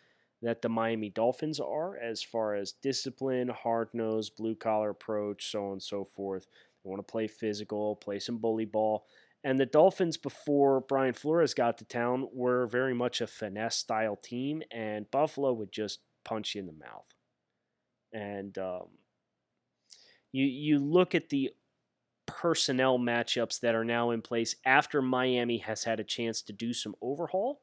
that 0.41 0.61
the 0.61 0.69
Miami 0.69 1.09
Dolphins 1.09 1.59
are 1.59 1.97
as 1.97 2.21
far 2.21 2.55
as 2.55 2.73
discipline, 2.73 3.49
hard 3.49 3.89
nosed, 3.93 4.35
blue 4.37 4.55
collar 4.55 4.89
approach, 4.89 5.51
so 5.51 5.67
on 5.67 5.71
and 5.73 5.83
so 5.83 6.05
forth. 6.05 6.47
They 6.83 6.89
want 6.89 7.05
to 7.05 7.11
play 7.11 7.27
physical, 7.27 7.95
play 7.95 8.19
some 8.19 8.37
bully 8.37 8.65
ball. 8.65 9.05
And 9.45 9.59
the 9.59 9.65
Dolphins, 9.65 10.17
before 10.17 10.81
Brian 10.81 11.13
Flores 11.13 11.53
got 11.53 11.77
to 11.77 11.85
town, 11.85 12.27
were 12.33 12.67
very 12.67 12.93
much 12.93 13.21
a 13.21 13.27
finesse 13.27 13.75
style 13.77 14.15
team, 14.17 14.63
and 14.71 15.09
Buffalo 15.11 15.53
would 15.53 15.71
just 15.71 15.99
punch 16.23 16.55
you 16.55 16.61
in 16.61 16.67
the 16.67 16.73
mouth. 16.73 17.12
And 18.13 18.57
um, 18.57 18.87
you 20.31 20.45
you 20.45 20.79
look 20.79 21.15
at 21.15 21.29
the 21.29 21.51
personnel 22.25 22.97
matchups 22.99 23.59
that 23.59 23.75
are 23.75 23.83
now 23.83 24.11
in 24.11 24.21
place 24.21 24.55
after 24.65 25.01
Miami 25.01 25.57
has 25.57 25.83
had 25.83 25.99
a 25.99 26.03
chance 26.03 26.41
to 26.43 26.53
do 26.53 26.73
some 26.73 26.95
overhaul, 27.01 27.61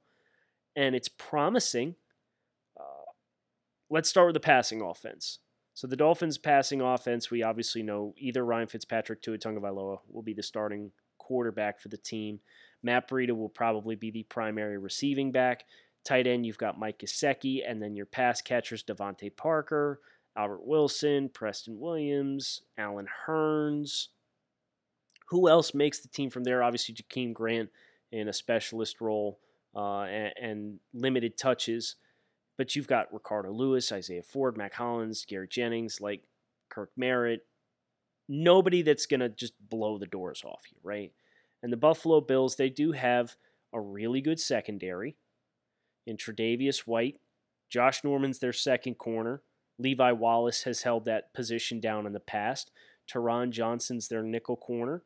and 0.77 0.95
it's 0.95 1.09
promising 1.09 1.95
let's 3.91 4.09
start 4.09 4.29
with 4.29 4.35
the 4.35 4.41
passing 4.41 4.81
offense. 4.81 5.41
So 5.75 5.87
the 5.87 5.97
Dolphins' 5.97 6.39
passing 6.39 6.81
offense, 6.81 7.31
we 7.31 7.43
obviously 7.43 7.83
know 7.83 8.15
either 8.17 8.45
Ryan 8.45 8.69
Fitzpatrick, 8.69 9.21
to 9.23 9.37
Tua 9.37 9.55
Tagovailoa 9.55 9.99
will 10.09 10.23
be 10.23 10.33
the 10.33 10.43
starting 10.43 10.93
quarterback 11.19 11.81
for 11.81 11.89
the 11.89 11.97
team. 11.97 12.41
Matt 12.83 13.09
Breida 13.09 13.37
will 13.37 13.49
probably 13.49 13.97
be 13.97 14.11
the 14.11 14.23
primary 14.25 14.79
receiving 14.79 15.33
back. 15.33 15.65
Tight 16.05 16.27
end, 16.27 16.47
you've 16.47 16.59
got 16.59 16.79
Mike 16.79 16.99
Gesicki, 16.99 17.63
and 17.67 17.83
then 17.83 17.95
your 17.95 18.07
pass 18.07 18.41
catchers, 18.41 18.83
DeVante 18.83 19.37
Parker, 19.37 20.01
Albert 20.37 20.65
Wilson, 20.65 21.29
Preston 21.29 21.79
Williams, 21.79 22.63
Allen 22.79 23.09
Hurns. 23.27 24.09
Who 25.29 25.49
else 25.49 25.75
makes 25.75 26.01
the 26.01 26.09
team 26.09 26.31
from 26.31 26.45
there? 26.45 26.63
Obviously, 26.63 26.95
Jakeem 26.95 27.33
Grant 27.33 27.71
in 28.13 28.29
a 28.29 28.33
specialist 28.33 29.01
role 29.01 29.39
uh, 29.75 30.03
and, 30.03 30.33
and 30.41 30.81
limited 30.93 31.37
touches. 31.37 31.97
But 32.59 32.77
you've 32.77 32.89
got 32.89 33.13
Ricardo 33.13 33.53
Louis, 33.53 33.91
Isaiah 33.91 34.23
Ford, 34.23 34.57
Mack 34.57 34.75
Hollins, 34.75 35.25
Gary 35.25 35.49
Jennings, 35.49 36.01
like 36.01 36.23
Kirk 36.69 36.91
Merritt. 36.97 37.47
Nobody 38.29 38.83
that's 38.83 39.07
going 39.07 39.21
to 39.21 39.29
just 39.29 39.55
blow 39.69 39.99
the 39.99 40.07
doors 40.07 40.43
off 40.45 40.63
you, 40.71 40.79
right? 40.83 41.13
And 41.63 41.73
the 41.73 41.77
Buffalo 41.77 42.21
Bills, 42.21 42.57
they 42.57 42.69
do 42.69 42.93
have 42.93 43.35
a 43.73 43.81
really 43.81 44.21
good 44.21 44.41
secondary 44.41 45.17
in 46.07 46.17
Tre'Davious 46.17 46.81
White. 46.81 47.17
Josh 47.69 48.03
Norman's 48.05 48.39
their 48.39 48.53
second 48.53 48.99
corner. 48.99 49.43
Levi 49.81 50.13
Wallace 50.13 50.65
has 50.65 50.83
held 50.83 51.07
that 51.07 51.33
position 51.33 51.81
down 51.81 52.07
in 52.07 52.13
the 52.13 52.21
past. 52.21 52.71
Taron 53.11 53.51
Johnson's 53.51 54.09
their 54.09 54.23
nickel 54.23 54.57
corner. 54.57 55.03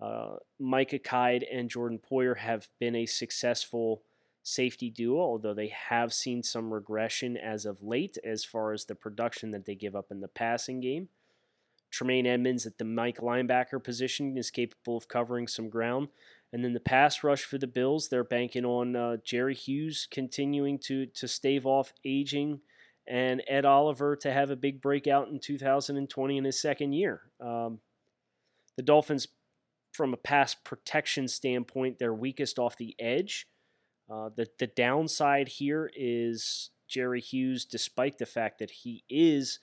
Uh, 0.00 0.36
Micah 0.58 1.00
Hyde 1.04 1.44
and 1.44 1.70
Jordan 1.70 1.98
Poyer 1.98 2.38
have 2.38 2.68
been 2.78 2.94
a 2.94 3.06
successful 3.06 4.02
safety 4.42 4.90
duo, 4.90 5.20
although 5.20 5.54
they 5.54 5.68
have 5.68 6.12
seen 6.12 6.42
some 6.42 6.72
regression 6.72 7.36
as 7.36 7.64
of 7.64 7.82
late 7.82 8.16
as 8.24 8.44
far 8.44 8.72
as 8.72 8.84
the 8.84 8.94
production 8.94 9.50
that 9.50 9.66
they 9.66 9.74
give 9.74 9.94
up 9.94 10.06
in 10.10 10.20
the 10.20 10.28
passing 10.28 10.80
game. 10.80 11.08
Tremaine 11.90 12.26
Edmunds 12.26 12.66
at 12.66 12.78
the 12.78 12.84
Mike 12.84 13.18
linebacker 13.18 13.82
position 13.82 14.36
is 14.36 14.50
capable 14.50 14.96
of 14.96 15.08
covering 15.08 15.46
some 15.46 15.68
ground. 15.68 16.08
And 16.52 16.64
then 16.64 16.72
the 16.72 16.80
pass 16.80 17.22
rush 17.22 17.44
for 17.44 17.58
the 17.58 17.66
Bills, 17.66 18.08
they're 18.08 18.24
banking 18.24 18.64
on 18.64 18.96
uh, 18.96 19.16
Jerry 19.24 19.54
Hughes 19.54 20.06
continuing 20.10 20.78
to, 20.80 21.06
to 21.06 21.28
stave 21.28 21.66
off 21.66 21.92
aging 22.04 22.60
and 23.08 23.42
Ed 23.48 23.64
Oliver 23.64 24.16
to 24.16 24.32
have 24.32 24.50
a 24.50 24.56
big 24.56 24.80
breakout 24.80 25.28
in 25.28 25.40
2020 25.40 26.36
in 26.36 26.44
his 26.44 26.60
second 26.60 26.92
year. 26.92 27.22
Um, 27.40 27.80
the 28.76 28.82
Dolphins, 28.82 29.26
from 29.92 30.12
a 30.12 30.18
pass 30.18 30.54
protection 30.54 31.26
standpoint, 31.26 31.98
they're 31.98 32.14
weakest 32.14 32.58
off 32.58 32.76
the 32.76 32.94
edge. 32.98 33.46
Uh, 34.10 34.30
the 34.36 34.46
the 34.58 34.66
downside 34.66 35.48
here 35.48 35.90
is 35.96 36.70
Jerry 36.86 37.20
Hughes, 37.20 37.64
despite 37.64 38.18
the 38.18 38.26
fact 38.26 38.58
that 38.58 38.70
he 38.70 39.04
is 39.08 39.60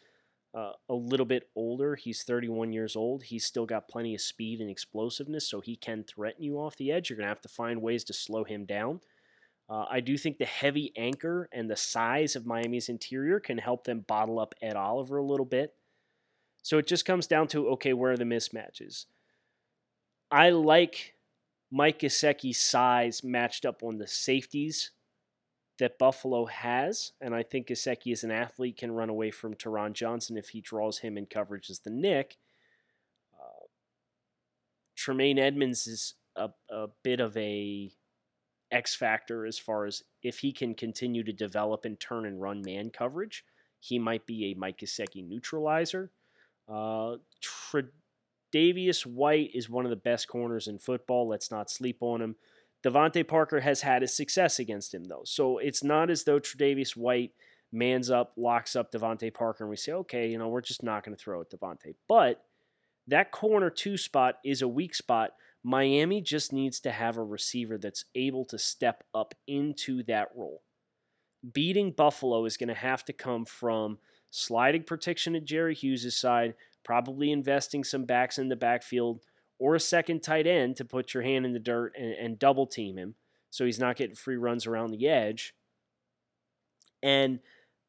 uh, 0.56 0.72
a 0.88 0.94
little 0.94 1.26
bit 1.26 1.50
older, 1.56 1.96
he's 1.96 2.24
31 2.24 2.72
years 2.72 2.96
old. 2.96 3.24
He's 3.24 3.46
still 3.46 3.66
got 3.66 3.90
plenty 3.90 4.16
of 4.16 4.22
speed 4.22 4.62
and 4.62 4.70
explosiveness, 4.70 5.50
so 5.50 5.60
he 5.60 5.76
can 5.76 6.04
threaten 6.04 6.44
you 6.44 6.58
off 6.58 6.78
the 6.78 6.92
edge. 6.92 7.10
You're 7.10 7.18
gonna 7.18 7.28
have 7.28 7.42
to 7.42 7.50
find 7.50 7.82
ways 7.82 8.04
to 8.06 8.14
slow 8.14 8.44
him 8.44 8.66
down. 8.66 9.02
Uh, 9.68 9.86
I 9.90 10.00
do 10.00 10.18
think 10.18 10.38
the 10.38 10.46
heavy 10.46 10.92
anchor 10.96 11.50
and 11.52 11.70
the 11.70 11.76
size 11.76 12.36
of 12.36 12.46
Miami's 12.46 12.90
interior 12.90 13.40
can 13.40 13.58
help 13.58 13.84
them 13.84 14.06
bottle 14.08 14.40
up 14.40 14.54
Ed 14.62 14.76
Oliver 14.76 15.18
a 15.18 15.26
little 15.26 15.46
bit. 15.46 15.74
So 16.62 16.78
it 16.78 16.88
just 16.88 17.06
comes 17.06 17.28
down 17.28 17.48
to 17.50 17.70
okay, 17.70 17.94
where 17.94 18.12
are 18.12 18.18
the 18.18 18.24
mismatches? 18.24 19.06
I 20.32 20.50
like 20.52 21.16
Mike 21.72 22.00
Gesicki's 22.00 22.60
size 22.60 23.24
matched 23.24 23.66
up 23.66 23.84
on 23.84 23.98
the 23.98 24.08
safeties 24.08 24.92
that 25.78 25.98
Buffalo 25.98 26.46
has, 26.46 27.12
and 27.20 27.36
I 27.36 27.44
think 27.44 27.68
Gesicki 27.68 28.12
as 28.12 28.24
an 28.24 28.32
athlete 28.32 28.78
can 28.78 28.92
run 28.92 29.10
away 29.10 29.30
from 29.30 29.56
Taron 29.56 29.94
Johnson 29.94 30.38
if 30.38 30.50
he 30.50 30.62
draws 30.62 31.00
him 31.00 31.18
in 31.18 31.26
coverage 31.26 31.70
as 31.70 31.80
the 31.80 31.90
Nick. 31.90 32.38
Uh, 33.34 33.66
Tremaine 34.96 35.38
Edmunds 35.38 35.86
is 35.86 36.14
a, 36.36 36.50
a 36.72 36.88
bit 37.04 37.20
of 37.20 37.36
a 37.36 37.92
X 38.76 38.94
factor 38.94 39.46
as 39.46 39.58
far 39.58 39.86
as 39.86 40.04
if 40.22 40.40
he 40.40 40.52
can 40.52 40.76
continue 40.76 41.24
to 41.24 41.32
develop 41.32 41.86
and 41.86 42.00
turn 42.00 42.26
and 42.26 42.42
run 42.42 42.62
man 42.62 42.90
coverage, 42.90 43.46
he 43.80 43.98
might 43.98 44.26
be 44.26 44.52
a 44.52 44.60
Mike 44.60 44.80
Gesicki 44.80 45.26
neutralizer. 45.26 46.12
Uh, 46.68 47.16
Davius 48.54 49.06
White 49.06 49.52
is 49.54 49.70
one 49.70 49.86
of 49.86 49.90
the 49.90 49.96
best 49.96 50.28
corners 50.28 50.68
in 50.68 50.78
football. 50.78 51.28
Let's 51.28 51.52
not 51.52 51.72
sleep 51.72 51.98
on 52.02 52.22
him. 52.22 52.36
DeVante 52.84 53.28
Parker 53.28 53.62
has 53.62 53.82
had 53.82 54.02
his 54.02 54.16
success 54.16 54.60
against 54.60 54.94
him, 54.94 55.06
though. 55.06 55.24
So 55.26 55.58
it's 55.58 55.84
not 55.84 56.10
as 56.10 56.24
though 56.24 56.40
Tre'Davious 56.40 56.96
White 56.96 57.32
mans 57.72 58.10
up, 58.12 58.34
locks 58.38 58.76
up 58.76 58.92
DeVante 58.92 59.34
Parker, 59.34 59.64
and 59.64 59.70
we 59.70 59.76
say, 59.76 59.92
okay, 59.92 60.30
you 60.30 60.38
know, 60.38 60.50
we're 60.50 60.62
just 60.62 60.84
not 60.84 61.04
going 61.04 61.16
to 61.16 61.22
throw 61.22 61.42
at 61.42 61.50
DeVante. 61.50 61.96
But 62.08 62.44
that 63.08 63.32
corner 63.32 63.70
two 63.70 63.98
spot 63.98 64.36
is 64.44 64.62
a 64.62 64.68
weak 64.68 64.96
spot. 64.96 65.32
Miami 65.68 66.22
just 66.22 66.54
needs 66.54 66.80
to 66.82 66.92
have 66.92 67.18
a 67.18 67.24
receiver 67.24 67.80
that's 67.80 68.06
able 68.14 68.46
to 68.46 68.60
step 68.60 69.04
up 69.16 69.34
into 69.48 70.04
that 70.04 70.30
role. 70.36 70.62
Beating 71.54 71.92
Buffalo 71.92 72.46
is 72.46 72.56
going 72.56 72.70
to 72.70 72.76
have 72.76 73.04
to 73.06 73.14
come 73.14 73.46
from 73.46 73.98
sliding 74.30 74.84
protection 74.84 75.36
at 75.36 75.44
Jerry 75.44 75.74
Hughes' 75.74 76.16
side, 76.16 76.54
probably 76.84 77.32
investing 77.32 77.84
some 77.84 78.06
backs 78.06 78.38
in 78.38 78.48
the 78.48 78.56
backfield 78.56 79.22
or 79.58 79.74
a 79.74 79.80
second 79.80 80.22
tight 80.22 80.46
end 80.46 80.76
to 80.76 80.86
put 80.86 81.16
your 81.16 81.24
hand 81.24 81.48
in 81.48 81.54
the 81.54 81.60
dirt 81.60 81.94
and, 81.98 82.14
and 82.14 82.38
double 82.38 82.68
team 82.68 83.00
him 83.00 83.16
so 83.50 83.66
he's 83.66 83.80
not 83.80 83.96
getting 83.96 84.16
free 84.16 84.36
runs 84.36 84.68
around 84.68 84.92
the 84.92 85.08
edge. 85.08 85.56
And 87.02 87.40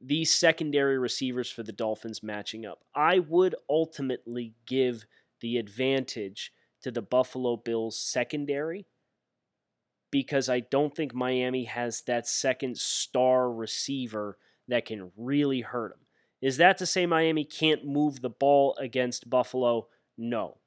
these 0.01 0.35
secondary 0.35 0.97
receivers 0.97 1.51
for 1.51 1.63
the 1.63 1.73
Dolphins 1.73 2.23
matching 2.23 2.65
up. 2.65 2.85
I 2.95 3.19
would 3.19 3.55
ultimately 3.69 4.55
give 4.67 5.05
the 5.43 5.59
advantage 5.59 6.53
to 6.87 6.93
the 6.93 7.03
Buffalo 7.03 7.57
Bills 7.57 7.99
secondary 7.99 8.87
because 10.13 10.49
I 10.49 10.61
don't 10.61 10.95
think 10.95 11.13
Miami 11.13 11.65
has 11.65 12.03
that 12.03 12.29
second 12.29 12.79
star 12.79 13.51
receiver 13.51 14.39
that 14.69 14.87
can 14.87 15.11
really 15.17 15.63
hurt 15.63 15.91
them. 15.91 16.07
Is 16.41 16.59
that 16.59 16.79
to 16.79 16.87
say 16.87 17.05
Miami 17.05 17.45
can't 17.45 17.85
move 17.85 18.21
the 18.21 18.31
ball 18.31 18.77
against 18.81 19.29
Buffalo? 19.29 19.89
No. 20.17 20.59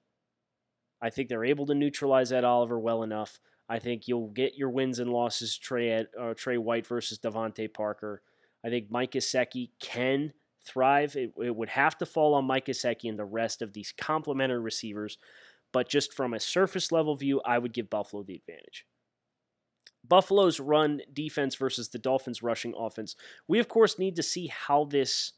I 1.01 1.09
think 1.09 1.29
they're 1.29 1.45
able 1.45 1.65
to 1.67 1.73
neutralize 1.73 2.31
that 2.31 2.43
Oliver 2.43 2.77
well 2.77 3.01
enough. 3.01 3.39
I 3.69 3.79
think 3.79 4.09
you'll 4.09 4.27
get 4.27 4.57
your 4.57 4.71
wins 4.71 4.99
and 4.99 5.13
losses, 5.13 5.57
Trey, 5.57 6.05
uh, 6.19 6.33
Trey 6.35 6.57
White 6.57 6.85
versus 6.85 7.17
DeVante 7.17 7.73
Parker. 7.73 8.23
I 8.65 8.67
think 8.67 8.91
Mike 8.91 9.13
Gesicki 9.13 9.69
can 9.79 10.33
thrive. 10.67 11.15
It, 11.15 11.31
it 11.41 11.55
would 11.55 11.69
have 11.69 11.97
to 11.99 12.05
fall 12.05 12.33
on 12.33 12.43
Mike 12.43 12.65
Gesicki 12.65 13.07
and 13.07 13.17
the 13.17 13.23
rest 13.23 13.61
of 13.61 13.71
these 13.71 13.93
complementary 13.97 14.59
receivers. 14.59 15.17
But 15.71 15.89
just 15.89 16.13
from 16.13 16.33
a 16.33 16.39
surface 16.39 16.91
level 16.91 17.15
view, 17.15 17.41
I 17.45 17.59
would 17.59 17.73
give 17.73 17.89
Buffalo 17.89 18.23
the 18.23 18.35
advantage. 18.35 18.85
Buffalo's 20.07 20.59
run 20.59 21.01
defense 21.13 21.55
versus 21.55 21.89
the 21.89 21.99
Dolphins' 21.99 22.41
rushing 22.41 22.73
offense. 22.77 23.15
We, 23.47 23.59
of 23.59 23.67
course, 23.67 23.99
need 23.99 24.15
to 24.15 24.23
see 24.23 24.47
how 24.47 24.85
this 24.85 25.33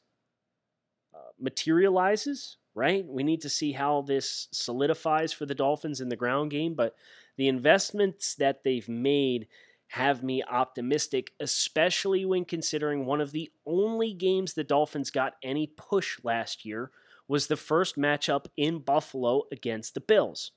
uh, 1.14 1.32
materializes, 1.40 2.58
right? 2.74 3.06
We 3.06 3.24
need 3.24 3.42
to 3.42 3.50
see 3.50 3.74
how 3.74 4.02
this 4.02 4.48
solidifies 4.52 5.34
for 5.34 5.46
the 5.46 5.56
Dolphins 5.56 6.00
in 6.00 6.10
the 6.10 6.16
ground 6.16 6.52
game. 6.52 6.74
But 6.74 6.96
the 7.38 7.50
investments 7.50 8.36
that 8.36 8.64
they've 8.64 8.88
made 8.88 9.48
have 9.90 10.24
me 10.24 10.42
optimistic, 10.50 11.32
especially 11.42 12.24
when 12.24 12.46
considering 12.46 13.06
one 13.06 13.20
of 13.20 13.34
the 13.34 13.52
only 13.66 14.14
games 14.14 14.54
the 14.54 14.64
Dolphins 14.64 15.12
got 15.12 15.34
any 15.44 15.68
push 15.68 16.18
last 16.24 16.64
year 16.64 16.92
was 17.32 17.48
the 17.48 17.56
first 17.56 17.96
matchup 17.96 18.48
in 18.58 18.80
Buffalo 18.80 19.44
against 19.54 19.94
the 19.94 20.02
Bills. 20.02 20.52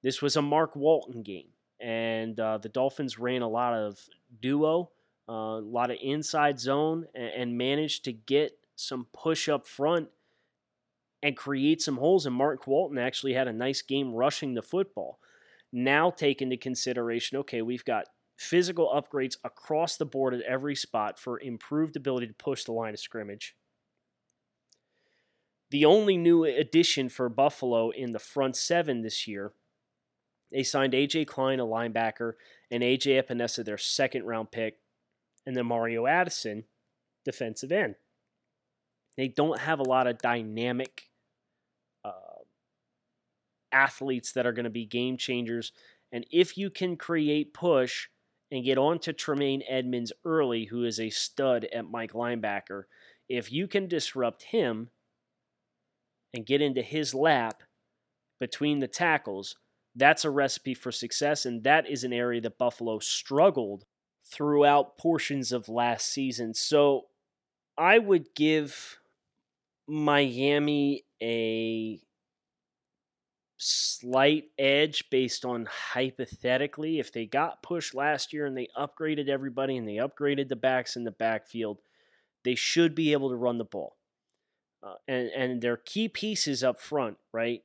This 0.00 0.22
was 0.22 0.36
a 0.36 0.42
Mark 0.42 0.76
Walton 0.76 1.24
game 1.24 1.48
and 1.80 2.38
uh, 2.38 2.58
the 2.58 2.68
Dolphins 2.68 3.18
ran 3.18 3.42
a 3.42 3.48
lot 3.48 3.74
of 3.74 3.98
duo, 4.40 4.92
uh, 5.28 5.32
a 5.32 5.60
lot 5.60 5.90
of 5.90 5.96
inside 6.00 6.60
zone, 6.60 7.06
and, 7.16 7.30
and, 7.36 7.58
managed 7.58 8.04
to 8.04 8.12
get 8.12 8.56
some 8.76 9.08
push 9.12 9.48
up 9.48 9.66
front 9.66 10.08
and 11.20 11.36
create 11.36 11.82
some 11.82 11.96
holes. 11.96 12.26
And 12.26 12.36
Mark 12.36 12.68
Walton 12.68 12.98
actually 12.98 13.34
had 13.34 13.48
a 13.48 13.52
nice 13.52 13.82
game 13.82 14.14
rushing 14.14 14.54
the 14.54 14.62
football. 14.62 15.18
Now 15.72 16.10
take 16.10 16.40
into 16.40 16.56
consideration, 16.56 17.38
okay, 17.38 17.60
we've 17.60 17.84
got 17.84 18.06
physical 18.36 18.88
upgrades 18.94 19.36
across 19.42 19.96
the 19.96 20.06
board 20.06 20.32
at 20.32 20.42
every 20.42 20.76
spot 20.76 21.18
for 21.18 21.40
improved 21.40 21.96
ability 21.96 22.28
to 22.28 22.34
push 22.34 22.62
the 22.62 22.72
line 22.72 22.94
of 22.94 23.00
scrimmage. 23.00 23.56
The 25.72 25.84
only 25.84 26.16
new 26.16 26.44
addition 26.44 27.08
for 27.08 27.28
Buffalo 27.28 27.90
in 27.90 28.12
the 28.12 28.18
front 28.18 28.56
seven 28.56 29.02
this 29.02 29.26
year 29.26 29.52
they 30.52 30.62
signed 30.62 30.92
AJ 30.92 31.26
Klein, 31.26 31.60
a 31.60 31.66
linebacker, 31.66 32.34
and 32.70 32.82
AJ 32.82 33.22
Epenesa, 33.22 33.64
their 33.64 33.78
second 33.78 34.26
round 34.26 34.50
pick, 34.50 34.78
and 35.46 35.56
then 35.56 35.66
Mario 35.66 36.06
Addison, 36.06 36.64
defensive 37.24 37.72
end. 37.72 37.94
They 39.16 39.28
don't 39.28 39.60
have 39.60 39.80
a 39.80 39.88
lot 39.88 40.06
of 40.06 40.18
dynamic 40.18 41.08
uh, 42.04 42.44
athletes 43.72 44.32
that 44.32 44.46
are 44.46 44.52
going 44.52 44.64
to 44.64 44.70
be 44.70 44.84
game 44.84 45.16
changers. 45.16 45.72
And 46.12 46.26
if 46.30 46.58
you 46.58 46.68
can 46.68 46.96
create 46.96 47.54
push 47.54 48.08
and 48.50 48.64
get 48.64 48.76
on 48.76 48.98
to 49.00 49.14
Tremaine 49.14 49.62
Edmunds 49.66 50.12
early, 50.24 50.66
who 50.66 50.84
is 50.84 51.00
a 51.00 51.08
stud 51.08 51.66
at 51.74 51.90
Mike 51.90 52.12
linebacker, 52.12 52.84
if 53.28 53.50
you 53.50 53.66
can 53.66 53.88
disrupt 53.88 54.42
him 54.42 54.90
and 56.34 56.46
get 56.46 56.62
into 56.62 56.82
his 56.82 57.14
lap 57.14 57.62
between 58.40 58.78
the 58.78 58.88
tackles, 58.88 59.56
that's 59.94 60.24
a 60.24 60.30
recipe 60.30 60.74
for 60.74 60.90
success, 60.90 61.44
and 61.44 61.64
that 61.64 61.88
is 61.88 62.04
an 62.04 62.12
area 62.12 62.40
that 62.40 62.58
Buffalo 62.58 62.98
struggled 62.98 63.84
throughout 64.24 64.96
portions 64.96 65.52
of 65.52 65.68
last 65.68 66.10
season. 66.10 66.54
So 66.54 67.06
I 67.76 67.98
would 67.98 68.34
give 68.34 68.98
Miami 69.86 71.04
a 71.22 72.00
slight 73.58 74.44
edge 74.58 75.04
based 75.10 75.44
on 75.44 75.68
hypothetically 75.70 76.98
if 76.98 77.12
they 77.12 77.26
got 77.26 77.62
pushed 77.62 77.94
last 77.94 78.32
year 78.32 78.46
and 78.46 78.56
they 78.56 78.68
upgraded 78.76 79.28
everybody 79.28 79.76
and 79.76 79.86
they 79.86 79.96
upgraded 79.96 80.48
the 80.48 80.56
backs 80.56 80.96
in 80.96 81.04
the 81.04 81.12
backfield, 81.12 81.80
they 82.44 82.54
should 82.54 82.94
be 82.94 83.12
able 83.12 83.30
to 83.30 83.36
run 83.36 83.58
the 83.58 83.64
ball. 83.64 83.96
Uh, 84.82 84.94
and 85.06 85.28
and 85.28 85.62
their 85.62 85.76
key 85.76 86.08
pieces 86.08 86.64
up 86.64 86.80
front, 86.80 87.16
right? 87.32 87.62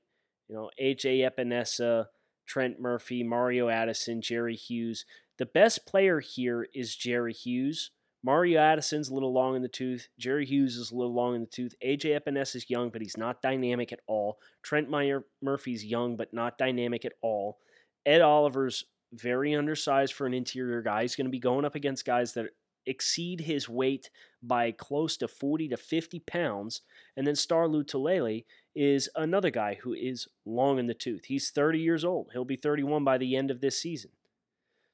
You 0.47 0.55
know, 0.55 0.69
AJ 0.81 1.29
Epenesa, 1.29 2.07
Trent 2.45 2.79
Murphy, 2.79 3.23
Mario 3.23 3.69
Addison, 3.69 4.21
Jerry 4.21 4.55
Hughes. 4.55 5.05
The 5.37 5.45
best 5.45 5.85
player 5.85 6.19
here 6.19 6.67
is 6.73 6.95
Jerry 6.95 7.33
Hughes. 7.33 7.91
Mario 8.23 8.59
Addison's 8.59 9.09
a 9.09 9.13
little 9.13 9.31
long 9.31 9.55
in 9.55 9.61
the 9.61 9.67
tooth. 9.67 10.09
Jerry 10.19 10.45
Hughes 10.45 10.75
is 10.75 10.91
a 10.91 10.95
little 10.95 11.13
long 11.13 11.35
in 11.35 11.41
the 11.41 11.47
tooth. 11.47 11.75
AJ 11.85 12.19
Epenesa 12.19 12.55
is 12.55 12.69
young, 12.69 12.89
but 12.89 13.01
he's 13.01 13.17
not 13.17 13.41
dynamic 13.41 13.93
at 13.93 13.99
all. 14.07 14.39
Trent 14.63 14.89
Meyer 14.89 15.23
Murphy's 15.41 15.85
young, 15.85 16.15
but 16.15 16.33
not 16.33 16.57
dynamic 16.57 17.05
at 17.05 17.13
all. 17.21 17.59
Ed 18.05 18.21
Oliver's 18.21 18.85
very 19.13 19.55
undersized 19.55 20.13
for 20.13 20.25
an 20.25 20.33
interior 20.33 20.81
guy. 20.81 21.03
He's 21.03 21.15
going 21.15 21.27
to 21.27 21.31
be 21.31 21.39
going 21.39 21.65
up 21.65 21.75
against 21.75 22.05
guys 22.05 22.33
that 22.33 22.47
exceed 22.87 23.41
his 23.41 23.67
weight 23.67 24.09
by 24.41 24.71
close 24.71 25.17
to 25.17 25.27
40 25.27 25.69
to 25.69 25.77
50 25.77 26.19
pounds. 26.21 26.81
And 27.15 27.27
then 27.27 27.35
Star 27.35 27.67
Lotulelei 27.67 28.45
is 28.75 29.09
another 29.15 29.49
guy 29.49 29.79
who 29.81 29.93
is 29.93 30.27
long 30.45 30.79
in 30.79 30.87
the 30.87 30.93
tooth. 30.93 31.25
He's 31.25 31.49
30 31.49 31.79
years 31.79 32.05
old. 32.05 32.29
He'll 32.33 32.45
be 32.45 32.55
31 32.55 33.03
by 33.03 33.17
the 33.17 33.35
end 33.35 33.51
of 33.51 33.61
this 33.61 33.79
season. 33.79 34.11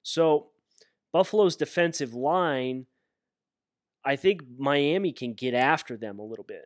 So, 0.01 0.47
Buffalo's 1.11 1.55
defensive 1.55 2.13
line, 2.13 2.87
I 4.03 4.15
think 4.15 4.41
Miami 4.57 5.11
can 5.11 5.33
get 5.33 5.53
after 5.53 5.95
them 5.95 6.17
a 6.17 6.25
little 6.25 6.43
bit. 6.43 6.65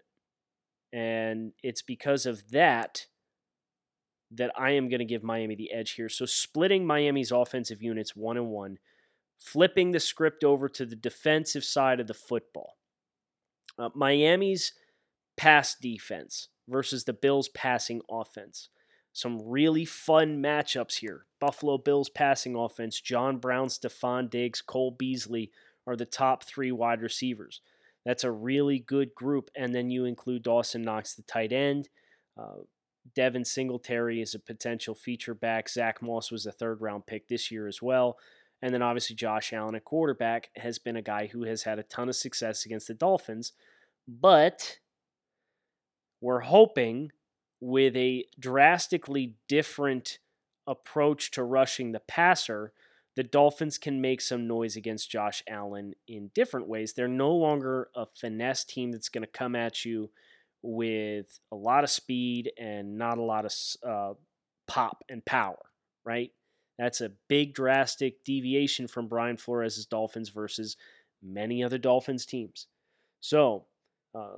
And 0.93 1.51
it's 1.61 1.81
because 1.81 2.25
of 2.25 2.51
that 2.51 3.07
that 4.31 4.51
I 4.57 4.71
am 4.71 4.89
going 4.89 4.99
to 4.99 5.05
give 5.05 5.23
Miami 5.23 5.55
the 5.55 5.71
edge 5.71 5.91
here. 5.91 6.09
So, 6.09 6.25
splitting 6.25 6.85
Miami's 6.85 7.31
offensive 7.31 7.81
units 7.81 8.15
one 8.15 8.37
and 8.37 8.49
one 8.49 8.79
flipping 9.39 9.91
the 9.91 9.99
script 9.99 10.43
over 10.43 10.67
to 10.69 10.85
the 10.85 10.95
defensive 10.95 11.63
side 11.63 11.99
of 11.99 12.07
the 12.07 12.13
football. 12.13 12.77
Uh, 13.77 13.89
Miami's 13.93 14.73
pass 15.35 15.75
defense 15.75 16.49
versus 16.67 17.03
the 17.03 17.13
Bills' 17.13 17.49
passing 17.49 18.01
offense. 18.09 18.69
Some 19.13 19.41
really 19.43 19.85
fun 19.85 20.41
matchups 20.41 20.95
here. 20.95 21.25
Buffalo 21.39 21.77
Bills 21.77 22.09
passing 22.09 22.55
offense, 22.55 22.99
John 23.01 23.37
Brown, 23.37 23.67
Stefon 23.67 24.29
Diggs, 24.29 24.61
Cole 24.61 24.91
Beasley 24.91 25.51
are 25.85 25.95
the 25.95 26.05
top 26.05 26.43
three 26.43 26.71
wide 26.71 27.01
receivers. 27.01 27.61
That's 28.05 28.23
a 28.23 28.31
really 28.31 28.79
good 28.79 29.15
group. 29.15 29.49
And 29.55 29.73
then 29.73 29.89
you 29.89 30.05
include 30.05 30.43
Dawson 30.43 30.81
Knox, 30.81 31.13
the 31.13 31.23
tight 31.23 31.51
end. 31.51 31.89
Uh, 32.37 32.61
Devin 33.15 33.45
Singletary 33.45 34.21
is 34.21 34.35
a 34.35 34.39
potential 34.39 34.93
feature 34.93 35.33
back. 35.33 35.69
Zach 35.69 36.01
Moss 36.01 36.31
was 36.31 36.45
a 36.45 36.51
third 36.51 36.81
round 36.81 37.05
pick 37.05 37.27
this 37.27 37.51
year 37.51 37.67
as 37.67 37.81
well. 37.81 38.17
And 38.61 38.73
then 38.73 38.81
obviously 38.81 39.15
Josh 39.15 39.53
Allen, 39.53 39.75
a 39.75 39.79
quarterback, 39.79 40.49
has 40.55 40.79
been 40.79 40.95
a 40.95 41.01
guy 41.01 41.27
who 41.27 41.43
has 41.43 41.63
had 41.63 41.79
a 41.79 41.83
ton 41.83 42.09
of 42.09 42.15
success 42.15 42.65
against 42.65 42.87
the 42.87 42.93
Dolphins. 42.93 43.53
But 44.07 44.79
we're 46.21 46.39
hoping 46.41 47.11
with 47.59 47.95
a 47.95 48.25
drastically 48.39 49.35
different 49.47 50.19
approach 50.65 51.31
to 51.31 51.43
rushing 51.43 51.91
the 51.91 51.99
passer, 51.99 52.73
the 53.15 53.23
Dolphins 53.23 53.77
can 53.77 53.99
make 53.99 54.21
some 54.21 54.47
noise 54.47 54.75
against 54.75 55.09
Josh 55.09 55.41
Allen 55.47 55.93
in 56.07 56.29
different 56.35 56.67
ways. 56.67 56.93
They're 56.93 57.07
no 57.07 57.33
longer 57.33 57.89
a 57.95 58.05
finesse 58.19 58.63
team 58.63 58.91
that's 58.91 59.09
going 59.09 59.23
to 59.23 59.27
come 59.27 59.55
at 59.55 59.85
you 59.85 60.11
with 60.61 61.39
a 61.51 61.55
lot 61.55 61.83
of 61.83 61.89
speed 61.89 62.51
and 62.59 62.97
not 62.97 63.17
a 63.17 63.23
lot 63.23 63.45
of 63.45 63.53
uh, 63.87 64.13
pop 64.67 65.03
and 65.09 65.25
power, 65.25 65.57
right? 66.05 66.31
That's 66.77 67.01
a 67.01 67.11
big, 67.27 67.53
drastic 67.53 68.23
deviation 68.23 68.87
from 68.87 69.07
Brian 69.07 69.37
Flores' 69.37 69.85
Dolphins 69.85 70.29
versus 70.29 70.77
many 71.23 71.63
other 71.63 71.77
Dolphins 71.77 72.25
teams. 72.25 72.67
So, 73.19 73.65
uh, 74.13 74.37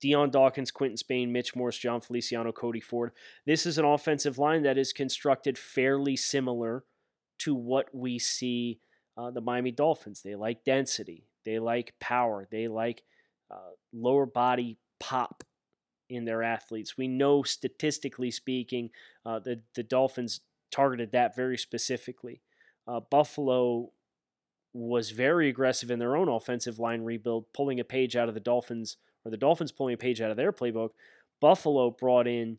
Dion 0.00 0.30
Dawkins, 0.30 0.72
Quinton 0.72 0.96
Spain, 0.96 1.32
Mitch 1.32 1.54
Morse, 1.54 1.78
Jon 1.78 2.00
Feliciano, 2.00 2.50
Cody 2.50 2.80
Ford. 2.80 3.12
This 3.46 3.64
is 3.64 3.78
an 3.78 3.84
offensive 3.84 4.36
line 4.36 4.64
that 4.64 4.76
is 4.76 4.92
constructed 4.92 5.56
fairly 5.56 6.16
similar 6.16 6.84
to 7.38 7.54
what 7.54 7.88
we 7.94 8.18
see 8.18 8.80
uh, 9.16 9.30
the 9.30 9.40
Miami 9.40 9.70
Dolphins. 9.70 10.20
They 10.22 10.34
like 10.34 10.64
density, 10.64 11.24
they 11.44 11.58
like 11.58 11.94
power, 12.00 12.48
they 12.50 12.66
like 12.66 13.02
uh, 13.50 13.70
lower 13.92 14.26
body 14.26 14.78
pop 14.98 15.44
in 16.10 16.24
their 16.24 16.42
athletes. 16.42 16.98
We 16.98 17.08
know 17.08 17.42
statistically 17.42 18.30
speaking, 18.30 18.90
uh, 19.24 19.38
the 19.38 19.60
the 19.74 19.82
Dolphins 19.84 20.40
targeted 20.72 21.12
that 21.12 21.36
very 21.36 21.56
specifically. 21.56 22.40
Uh, 22.88 22.98
Buffalo 22.98 23.92
was 24.72 25.10
very 25.10 25.48
aggressive 25.48 25.90
in 25.90 25.98
their 25.98 26.16
own 26.16 26.28
offensive 26.28 26.78
line 26.78 27.02
rebuild, 27.02 27.44
pulling 27.52 27.78
a 27.78 27.84
page 27.84 28.16
out 28.16 28.28
of 28.28 28.34
the 28.34 28.40
Dolphins, 28.40 28.96
or 29.24 29.30
the 29.30 29.36
Dolphins 29.36 29.70
pulling 29.70 29.94
a 29.94 29.98
page 29.98 30.20
out 30.20 30.30
of 30.30 30.36
their 30.36 30.52
playbook. 30.52 30.90
Buffalo 31.40 31.90
brought 31.90 32.26
in 32.26 32.58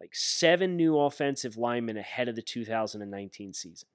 like 0.00 0.14
seven 0.14 0.76
new 0.76 0.98
offensive 0.98 1.56
linemen 1.56 1.96
ahead 1.96 2.28
of 2.28 2.36
the 2.36 2.42
2019 2.42 3.52
season. 3.54 3.88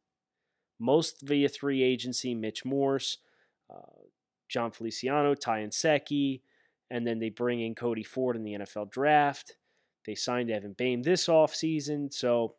most 0.80 1.22
via 1.22 1.50
free 1.50 1.84
agency. 1.84 2.34
Mitch 2.34 2.66
Morse, 2.66 3.18
uh, 3.70 4.02
Jon 4.48 4.72
Feliciano, 4.72 5.36
Ty 5.36 5.66
Nsekhe, 5.68 6.42
and 6.90 7.06
then 7.06 7.20
they 7.20 7.30
bring 7.30 7.62
in 7.62 7.76
Cody 7.76 8.04
Ford 8.04 8.36
in 8.36 8.44
the 8.44 8.54
NFL 8.54 8.90
draft. 8.90 9.58
They 10.06 10.16
signed 10.16 10.50
Evan 10.50 10.74
Boehm 10.74 11.04
this 11.04 11.28
offseason. 11.28 12.12
So 12.12 12.56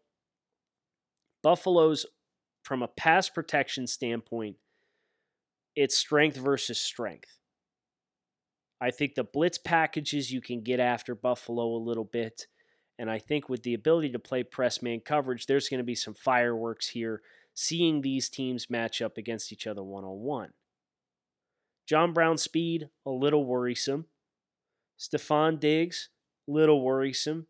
Buffalo's, 1.42 2.06
from 2.62 2.82
a 2.82 2.88
pass 2.88 3.28
protection 3.28 3.86
standpoint, 3.86 4.56
it's 5.74 5.96
strength 5.96 6.36
versus 6.36 6.78
strength. 6.78 7.38
I 8.80 8.90
think 8.90 9.14
the 9.14 9.24
blitz 9.24 9.58
packages 9.58 10.30
you 10.30 10.40
can 10.40 10.62
get 10.62 10.80
after 10.80 11.14
Buffalo 11.14 11.66
a 11.66 11.84
little 11.84 12.04
bit. 12.04 12.46
And 12.98 13.10
I 13.10 13.18
think 13.18 13.48
with 13.48 13.62
the 13.62 13.74
ability 13.74 14.10
to 14.10 14.18
play 14.18 14.42
press 14.42 14.82
man 14.82 15.00
coverage, 15.00 15.46
there's 15.46 15.68
going 15.68 15.78
to 15.78 15.84
be 15.84 15.94
some 15.94 16.14
fireworks 16.14 16.88
here 16.88 17.22
seeing 17.54 18.00
these 18.00 18.28
teams 18.28 18.70
match 18.70 19.02
up 19.02 19.16
against 19.18 19.52
each 19.52 19.66
other 19.66 19.82
one 19.82 20.04
on 20.04 20.20
one. 20.20 20.50
John 21.86 22.12
Brown's 22.12 22.42
speed, 22.42 22.88
a 23.04 23.10
little 23.10 23.44
worrisome. 23.44 24.06
Stefon 24.98 25.58
Diggs, 25.58 26.08
little 26.46 26.82
worrisome. 26.82 27.46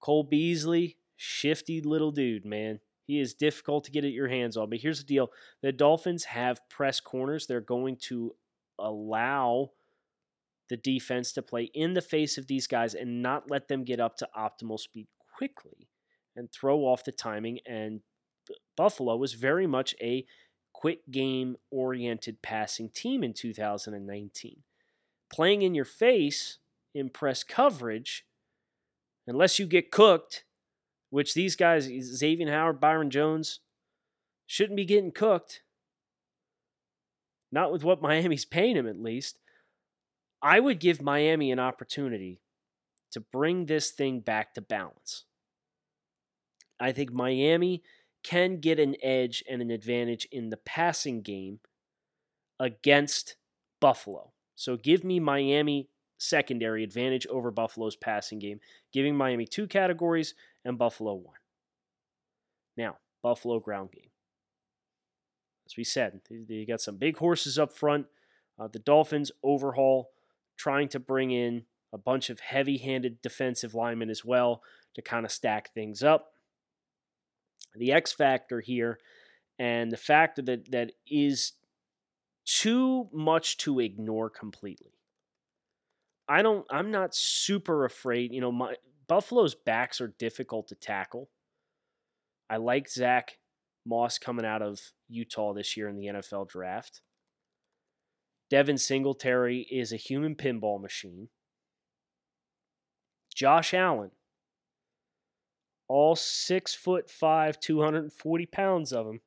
Cole 0.00 0.24
Beasley, 0.24 0.96
shifty 1.22 1.80
little 1.80 2.10
dude, 2.10 2.44
man. 2.44 2.80
He 3.06 3.20
is 3.20 3.34
difficult 3.34 3.84
to 3.84 3.90
get 3.90 4.04
at 4.04 4.12
your 4.12 4.28
hands 4.28 4.56
on. 4.56 4.70
But 4.70 4.80
here's 4.80 4.98
the 4.98 5.06
deal 5.06 5.30
the 5.62 5.72
Dolphins 5.72 6.24
have 6.24 6.60
press 6.68 7.00
corners. 7.00 7.46
They're 7.46 7.60
going 7.60 7.96
to 8.08 8.34
allow 8.78 9.70
the 10.68 10.76
defense 10.76 11.32
to 11.32 11.42
play 11.42 11.70
in 11.74 11.94
the 11.94 12.00
face 12.00 12.38
of 12.38 12.46
these 12.46 12.66
guys 12.66 12.94
and 12.94 13.22
not 13.22 13.50
let 13.50 13.68
them 13.68 13.84
get 13.84 14.00
up 14.00 14.16
to 14.16 14.28
optimal 14.36 14.78
speed 14.78 15.06
quickly 15.36 15.88
and 16.34 16.50
throw 16.50 16.80
off 16.80 17.04
the 17.04 17.12
timing. 17.12 17.60
And 17.66 18.00
Buffalo 18.76 19.16
was 19.16 19.34
very 19.34 19.66
much 19.66 19.94
a 20.00 20.24
quick 20.72 21.08
game 21.10 21.56
oriented 21.70 22.42
passing 22.42 22.88
team 22.88 23.22
in 23.22 23.32
2019. 23.32 24.62
Playing 25.32 25.62
in 25.62 25.74
your 25.74 25.84
face 25.84 26.58
in 26.94 27.10
press 27.10 27.44
coverage, 27.44 28.24
unless 29.26 29.58
you 29.58 29.66
get 29.66 29.90
cooked, 29.90 30.44
which 31.12 31.34
these 31.34 31.56
guys, 31.56 31.90
Xavier 32.00 32.50
Howard, 32.50 32.80
Byron 32.80 33.10
Jones, 33.10 33.60
shouldn't 34.46 34.78
be 34.78 34.86
getting 34.86 35.12
cooked. 35.12 35.60
Not 37.52 37.70
with 37.70 37.84
what 37.84 38.00
Miami's 38.02 38.46
paying 38.46 38.76
him, 38.76 38.88
at 38.88 38.98
least. 38.98 39.38
I 40.40 40.58
would 40.58 40.80
give 40.80 41.02
Miami 41.02 41.52
an 41.52 41.58
opportunity 41.58 42.40
to 43.10 43.20
bring 43.20 43.66
this 43.66 43.90
thing 43.90 44.20
back 44.20 44.54
to 44.54 44.62
balance. 44.62 45.26
I 46.80 46.92
think 46.92 47.12
Miami 47.12 47.82
can 48.24 48.58
get 48.58 48.80
an 48.80 48.96
edge 49.02 49.44
and 49.46 49.60
an 49.60 49.70
advantage 49.70 50.26
in 50.32 50.48
the 50.48 50.56
passing 50.56 51.20
game 51.20 51.60
against 52.58 53.36
Buffalo. 53.82 54.32
So 54.54 54.78
give 54.78 55.04
me 55.04 55.20
Miami 55.20 55.90
secondary 56.16 56.82
advantage 56.82 57.26
over 57.26 57.50
Buffalo's 57.50 57.96
passing 57.96 58.38
game, 58.38 58.60
giving 58.94 59.14
Miami 59.14 59.44
two 59.44 59.66
categories 59.66 60.34
and 60.64 60.78
Buffalo 60.78 61.14
won. 61.14 61.34
Now, 62.76 62.96
Buffalo 63.22 63.60
ground 63.60 63.92
game. 63.92 64.10
As 65.66 65.76
we 65.76 65.84
said, 65.84 66.20
they 66.30 66.64
got 66.64 66.80
some 66.80 66.96
big 66.96 67.18
horses 67.18 67.58
up 67.58 67.72
front. 67.72 68.06
Uh, 68.58 68.68
the 68.68 68.78
Dolphins 68.78 69.30
overhaul 69.42 70.10
trying 70.56 70.88
to 70.88 71.00
bring 71.00 71.30
in 71.30 71.64
a 71.92 71.98
bunch 71.98 72.30
of 72.30 72.40
heavy 72.40 72.78
handed 72.78 73.22
defensive 73.22 73.74
linemen 73.74 74.10
as 74.10 74.24
well 74.24 74.62
to 74.94 75.02
kind 75.02 75.24
of 75.24 75.32
stack 75.32 75.72
things 75.72 76.02
up. 76.02 76.32
The 77.74 77.92
X 77.92 78.12
factor 78.12 78.60
here 78.60 78.98
and 79.58 79.90
the 79.90 79.96
factor 79.96 80.42
that, 80.42 80.70
that 80.72 80.92
is 81.06 81.52
too 82.44 83.08
much 83.12 83.56
to 83.58 83.80
ignore 83.80 84.28
completely. 84.28 84.92
I 86.28 86.42
don't 86.42 86.66
I'm 86.70 86.90
not 86.90 87.14
super 87.14 87.84
afraid, 87.84 88.32
you 88.32 88.40
know, 88.40 88.52
my 88.52 88.74
Buffalo's 89.12 89.54
backs 89.54 90.00
are 90.00 90.14
difficult 90.18 90.68
to 90.68 90.74
tackle. 90.74 91.28
I 92.48 92.56
like 92.56 92.88
Zach 92.88 93.36
Moss 93.84 94.18
coming 94.18 94.46
out 94.46 94.62
of 94.62 94.80
Utah 95.06 95.52
this 95.52 95.76
year 95.76 95.86
in 95.86 95.98
the 95.98 96.06
NFL 96.06 96.48
draft. 96.48 97.02
Devin 98.48 98.78
Singletary 98.78 99.66
is 99.70 99.92
a 99.92 99.98
human 99.98 100.34
pinball 100.34 100.80
machine. 100.80 101.28
Josh 103.34 103.74
Allen, 103.74 104.12
all 105.88 106.16
six 106.16 106.74
foot 106.74 107.10
five, 107.10 107.60
240 107.60 108.46
pounds 108.46 108.94
of 108.94 109.06
him. 109.06 109.20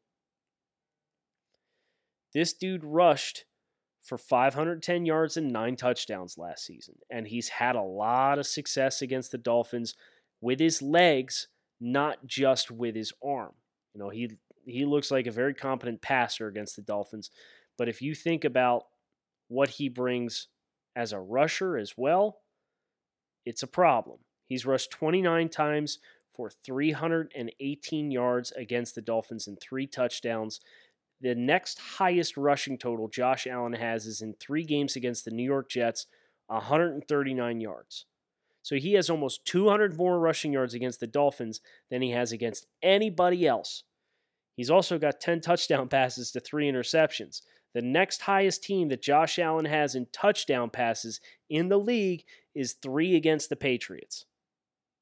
This 2.33 2.53
dude 2.53 2.83
rushed 2.83 3.45
for 4.05 4.17
510 4.17 5.05
yards 5.05 5.35
and 5.35 5.51
nine 5.51 5.75
touchdowns 5.75 6.37
last 6.37 6.65
season, 6.65 6.95
and 7.09 7.27
he's 7.27 7.49
had 7.49 7.75
a 7.75 7.81
lot 7.81 8.37
of 8.39 8.45
success 8.45 9.01
against 9.01 9.31
the 9.31 9.37
Dolphins 9.37 9.95
with 10.41 10.59
his 10.59 10.81
legs, 10.81 11.47
not 11.81 12.25
just 12.25 12.69
with 12.69 12.95
his 12.95 13.11
arm. 13.23 13.53
You 13.93 13.99
know, 13.99 14.09
he 14.09 14.29
he 14.65 14.85
looks 14.85 15.11
like 15.11 15.27
a 15.27 15.31
very 15.31 15.53
competent 15.53 16.01
passer 16.01 16.47
against 16.47 16.75
the 16.75 16.81
Dolphins, 16.81 17.31
but 17.77 17.89
if 17.89 18.01
you 18.01 18.13
think 18.13 18.45
about 18.45 18.83
what 19.47 19.69
he 19.69 19.89
brings 19.89 20.47
as 20.95 21.11
a 21.11 21.19
rusher 21.19 21.77
as 21.77 21.93
well, 21.97 22.41
it's 23.45 23.63
a 23.63 23.67
problem. 23.67 24.19
He's 24.47 24.65
rushed 24.65 24.91
29 24.91 25.49
times 25.49 25.99
for 26.33 26.49
318 26.49 28.11
yards 28.11 28.51
against 28.51 28.95
the 28.95 29.01
Dolphins 29.01 29.47
and 29.47 29.57
three 29.59 29.87
touchdowns. 29.87 30.59
The 31.21 31.35
next 31.35 31.79
highest 31.79 32.37
rushing 32.37 32.77
total 32.77 33.07
Josh 33.07 33.47
Allen 33.47 33.73
has 33.73 34.05
is 34.05 34.21
in 34.21 34.33
three 34.33 34.63
games 34.63 34.95
against 34.95 35.25
the 35.25 35.31
New 35.31 35.43
York 35.43 35.69
Jets, 35.69 36.07
139 36.47 37.61
yards. 37.61 38.05
So 38.61 38.75
he 38.75 38.93
has 38.93 39.09
almost 39.09 39.45
200 39.45 39.95
more 39.97 40.19
rushing 40.19 40.51
yards 40.51 40.73
against 40.73 40.99
the 40.99 41.07
Dolphins 41.07 41.61
than 41.89 42.01
he 42.01 42.11
has 42.11 42.31
against 42.31 42.65
anybody 42.81 43.47
else. 43.47 43.83
He's 44.55 44.71
also 44.71 44.97
got 44.97 45.19
10 45.19 45.41
touchdown 45.41 45.87
passes 45.89 46.31
to 46.31 46.39
three 46.39 46.69
interceptions. 46.69 47.41
The 47.73 47.81
next 47.81 48.21
highest 48.21 48.63
team 48.63 48.87
that 48.87 49.01
Josh 49.01 49.37
Allen 49.37 49.65
has 49.65 49.95
in 49.95 50.07
touchdown 50.11 50.69
passes 50.69 51.19
in 51.49 51.69
the 51.69 51.77
league 51.77 52.23
is 52.55 52.73
three 52.73 53.15
against 53.15 53.49
the 53.49 53.55
Patriots. 53.55 54.25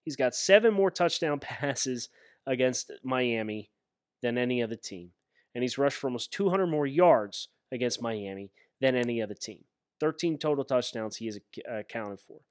He's 0.04 0.16
got 0.16 0.36
seven 0.36 0.74
more 0.74 0.92
touchdown 0.92 1.40
passes 1.42 2.10
against 2.46 2.92
Miami 3.04 3.70
than 4.22 4.38
any 4.38 4.62
other 4.62 4.76
team. 4.76 5.12
And 5.56 5.64
he's 5.64 5.78
rushed 5.78 5.98
for 5.98 6.08
almost 6.08 6.32
200 6.34 6.68
more 6.68 6.88
yards 6.88 7.50
against 7.72 8.02
Miami 8.02 8.52
than 8.82 8.96
any 8.96 9.22
other 9.22 9.36
team. 9.36 9.66
13 10.00 10.38
total 10.38 10.66
touchdowns 10.66 11.18
he 11.18 11.26
has 11.26 11.40
uh, 11.70 11.80
accounted 11.80 12.20
for. 12.20 12.42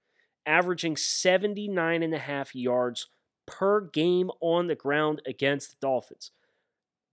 Averaging 0.46 0.96
79 0.96 2.02
and 2.02 2.14
a 2.14 2.18
half 2.18 2.54
yards 2.54 3.08
per 3.46 3.80
game 3.80 4.30
on 4.40 4.68
the 4.68 4.74
ground 4.74 5.20
against 5.26 5.70
the 5.70 5.76
Dolphins. 5.80 6.30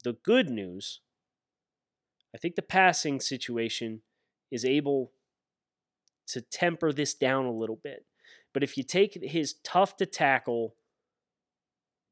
The 0.04 0.14
good 0.14 0.50
news 0.50 1.02
I 2.34 2.38
think 2.38 2.56
the 2.56 2.62
passing 2.62 3.20
situation 3.20 4.02
is 4.52 4.66
able 4.66 5.12
to 6.28 6.42
temper 6.42 6.92
this 6.92 7.14
down 7.14 7.46
a 7.46 7.52
little 7.52 7.80
bit. 7.82 8.06
But 8.54 8.64
if 8.64 8.78
you 8.78 8.84
take 8.84 9.18
his 9.22 9.56
tough 9.64 9.98
to 9.98 10.06
tackle 10.06 10.76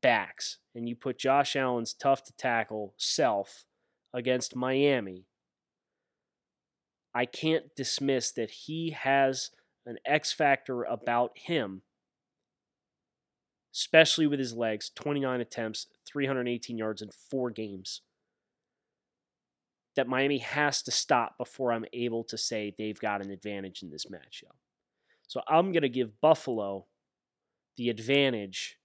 backs 0.02 0.60
and 0.76 0.88
you 0.88 0.96
put 0.96 1.18
Josh 1.18 1.56
Allen's 1.56 1.94
tough 1.94 2.24
to 2.26 2.34
tackle 2.34 2.94
self 2.98 3.66
against 4.14 4.56
Miami, 4.56 5.26
I 7.14 7.26
can't 7.26 7.76
dismiss 7.76 8.32
that 8.32 8.52
he 8.52 8.92
has 8.92 9.52
an 9.86 9.98
X 10.06 10.32
factor 10.32 10.84
about 10.84 11.32
him, 11.36 11.82
especially 13.74 14.28
with 14.28 14.40
his 14.40 14.54
legs 14.54 14.92
29 14.94 15.42
attempts, 15.42 15.88
318 16.06 16.78
yards 16.78 17.02
in 17.02 17.10
four 17.30 17.50
games 17.50 18.02
that 19.98 20.08
Miami 20.08 20.38
has 20.38 20.84
to 20.84 20.92
stop 20.92 21.38
before 21.40 21.74
I'm 21.74 21.86
able 21.92 22.24
to 22.26 22.38
say 22.38 22.74
they've 22.78 23.00
got 23.00 23.26
an 23.26 23.32
advantage 23.32 23.82
in 23.82 23.90
this 23.90 24.06
matchup. 24.06 24.56
So 25.28 25.42
I'm 25.48 25.72
going 25.72 25.82
to 25.82 25.90
give 25.90 26.22
Buffalo 26.22 26.86
the 27.78 27.90
advantage 27.90 28.77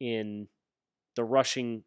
in 0.00 0.48
the 1.16 1.24
rushing 1.24 1.84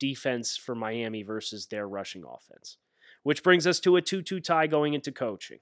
defense 0.00 0.56
for 0.56 0.74
Miami 0.74 1.22
versus 1.22 1.66
their 1.66 1.86
rushing 1.86 2.24
offense. 2.24 2.78
Which 3.22 3.44
brings 3.44 3.66
us 3.66 3.78
to 3.80 3.96
a 3.96 4.02
2 4.02 4.22
2 4.22 4.40
tie 4.40 4.66
going 4.66 4.94
into 4.94 5.12
coaching. 5.12 5.60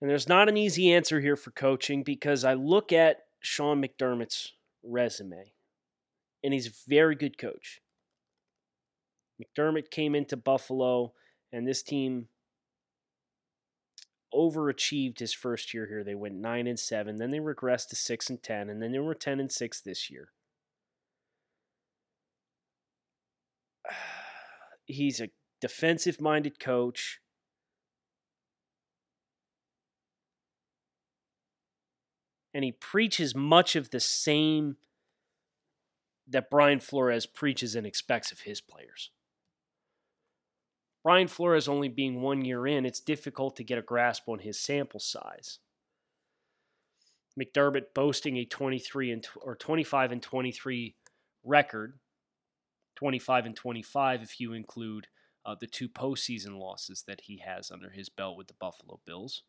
And 0.00 0.10
there's 0.10 0.28
not 0.28 0.48
an 0.48 0.56
easy 0.56 0.92
answer 0.92 1.20
here 1.20 1.36
for 1.36 1.50
coaching 1.50 2.02
because 2.02 2.44
I 2.44 2.54
look 2.54 2.92
at 2.92 3.18
Sean 3.40 3.82
McDermott's 3.82 4.52
resume, 4.82 5.52
and 6.42 6.52
he's 6.52 6.66
a 6.68 6.88
very 6.88 7.14
good 7.14 7.38
coach. 7.38 7.80
McDermott 9.42 9.90
came 9.90 10.14
into 10.14 10.36
Buffalo, 10.36 11.12
and 11.52 11.66
this 11.66 11.82
team 11.82 12.28
overachieved 14.34 15.18
his 15.18 15.32
first 15.32 15.72
year 15.72 15.86
here. 15.86 16.02
They 16.02 16.14
went 16.14 16.34
nine 16.34 16.66
and 16.66 16.78
seven, 16.78 17.16
then 17.16 17.30
they 17.30 17.38
regressed 17.38 17.88
to 17.88 17.96
six 17.96 18.28
and 18.30 18.42
ten, 18.42 18.68
and 18.68 18.82
then 18.82 18.92
they 18.92 18.98
were 18.98 19.14
ten 19.14 19.40
and 19.40 19.50
six 19.50 19.80
this 19.80 20.10
year. 20.10 20.30
He's 24.86 25.20
a 25.20 25.30
defensive 25.60 26.20
minded 26.20 26.58
coach. 26.58 27.20
And 32.52 32.64
he 32.64 32.72
preaches 32.72 33.34
much 33.34 33.74
of 33.74 33.90
the 33.90 34.00
same 34.00 34.76
that 36.28 36.50
Brian 36.50 36.80
Flores 36.80 37.26
preaches 37.26 37.74
and 37.74 37.86
expects 37.86 38.30
of 38.32 38.40
his 38.40 38.60
players. 38.60 39.10
Brian 41.02 41.28
Flores 41.28 41.68
only 41.68 41.88
being 41.88 42.22
one 42.22 42.44
year 42.44 42.66
in, 42.66 42.86
it's 42.86 43.00
difficult 43.00 43.56
to 43.56 43.64
get 43.64 43.76
a 43.76 43.82
grasp 43.82 44.28
on 44.28 44.38
his 44.38 44.58
sample 44.58 45.00
size. 45.00 45.58
McDermott 47.38 47.92
boasting 47.94 48.38
a 48.38 48.44
23 48.44 49.10
and 49.10 49.28
or 49.42 49.54
25 49.54 50.12
and 50.12 50.22
23 50.22 50.94
record, 51.44 51.98
25 52.96 53.46
and 53.46 53.56
25 53.56 54.22
if 54.22 54.40
you 54.40 54.52
include 54.52 55.08
uh, 55.46 55.54
the 55.58 55.66
two 55.66 55.88
postseason 55.88 56.58
losses 56.58 57.04
that 57.06 57.22
he 57.22 57.42
has 57.44 57.70
under 57.70 57.90
his 57.90 58.08
belt 58.08 58.36
with 58.36 58.46
the 58.46 58.54
Buffalo 58.54 59.00
Bills. 59.04 59.42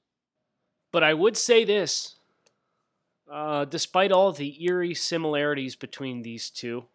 But 0.91 1.03
I 1.03 1.13
would 1.13 1.37
say 1.37 1.63
this 1.63 2.15
uh, 3.31 3.65
despite 3.65 4.11
all 4.11 4.31
the 4.31 4.63
eerie 4.63 4.93
similarities 4.93 5.75
between 5.75 6.21
these 6.21 6.49
two, 6.49 6.85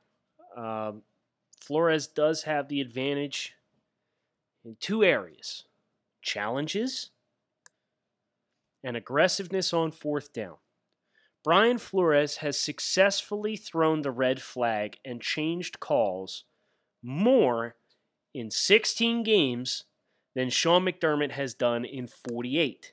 um, 0.56 1.02
Flores 1.60 2.06
does 2.06 2.44
have 2.44 2.68
the 2.68 2.80
advantage 2.80 3.54
in 4.64 4.76
two 4.80 5.04
areas 5.04 5.64
challenges 6.22 7.10
and 8.84 8.96
aggressiveness 8.96 9.72
on 9.72 9.90
fourth 9.90 10.32
down. 10.32 10.56
Brian 11.42 11.78
Flores 11.78 12.38
has 12.38 12.58
successfully 12.58 13.56
thrown 13.56 14.02
the 14.02 14.10
red 14.10 14.42
flag 14.42 14.98
and 15.04 15.22
changed 15.22 15.80
calls 15.80 16.44
more 17.02 17.76
in 18.34 18.50
16 18.50 19.22
games 19.22 19.84
than 20.34 20.50
Sean 20.50 20.84
McDermott 20.84 21.32
has 21.32 21.54
done 21.54 21.84
in 21.84 22.06
48. 22.06 22.92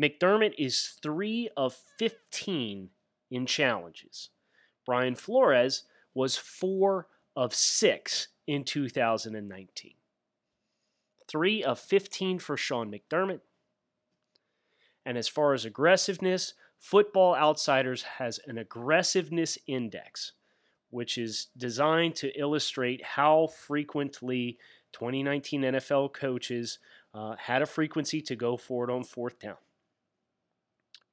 McDermott 0.00 0.54
is 0.58 0.96
3 1.02 1.48
of 1.56 1.74
15 1.98 2.90
in 3.30 3.46
challenges. 3.46 4.30
Brian 4.86 5.14
Flores 5.14 5.84
was 6.14 6.36
4 6.36 7.06
of 7.34 7.54
6 7.54 8.28
in 8.46 8.64
2019. 8.64 9.94
3 11.26 11.62
of 11.64 11.78
15 11.78 12.38
for 12.38 12.56
Sean 12.56 12.92
McDermott. 12.92 13.40
And 15.04 15.18
as 15.18 15.28
far 15.28 15.54
as 15.54 15.64
aggressiveness, 15.64 16.54
Football 16.78 17.34
Outsiders 17.34 18.02
has 18.02 18.40
an 18.46 18.56
aggressiveness 18.56 19.58
index, 19.66 20.32
which 20.90 21.18
is 21.18 21.48
designed 21.56 22.14
to 22.16 22.38
illustrate 22.38 23.04
how 23.04 23.48
frequently 23.48 24.58
2019 24.92 25.62
NFL 25.62 26.12
coaches 26.12 26.78
uh, 27.12 27.34
had 27.36 27.62
a 27.62 27.66
frequency 27.66 28.20
to 28.22 28.36
go 28.36 28.56
for 28.56 28.88
it 28.88 28.92
on 28.92 29.02
fourth 29.02 29.38
down. 29.38 29.56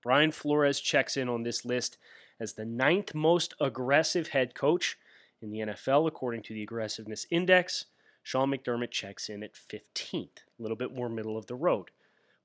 Brian 0.03 0.31
Flores 0.31 0.79
checks 0.79 1.17
in 1.17 1.27
on 1.27 1.43
this 1.43 1.65
list 1.65 1.97
as 2.39 2.53
the 2.53 2.65
ninth 2.65 3.15
most 3.15 3.55
aggressive 3.59 4.29
head 4.29 4.53
coach 4.53 4.97
in 5.41 5.49
the 5.49 5.59
NFL, 5.59 6.07
according 6.07 6.43
to 6.43 6.53
the 6.53 6.63
Aggressiveness 6.63 7.25
Index. 7.31 7.85
Sean 8.21 8.51
McDermott 8.51 8.91
checks 8.91 9.29
in 9.29 9.43
at 9.43 9.53
15th, 9.53 10.37
a 10.37 10.61
little 10.61 10.77
bit 10.77 10.93
more 10.93 11.09
middle 11.09 11.37
of 11.37 11.47
the 11.47 11.55
road. 11.55 11.91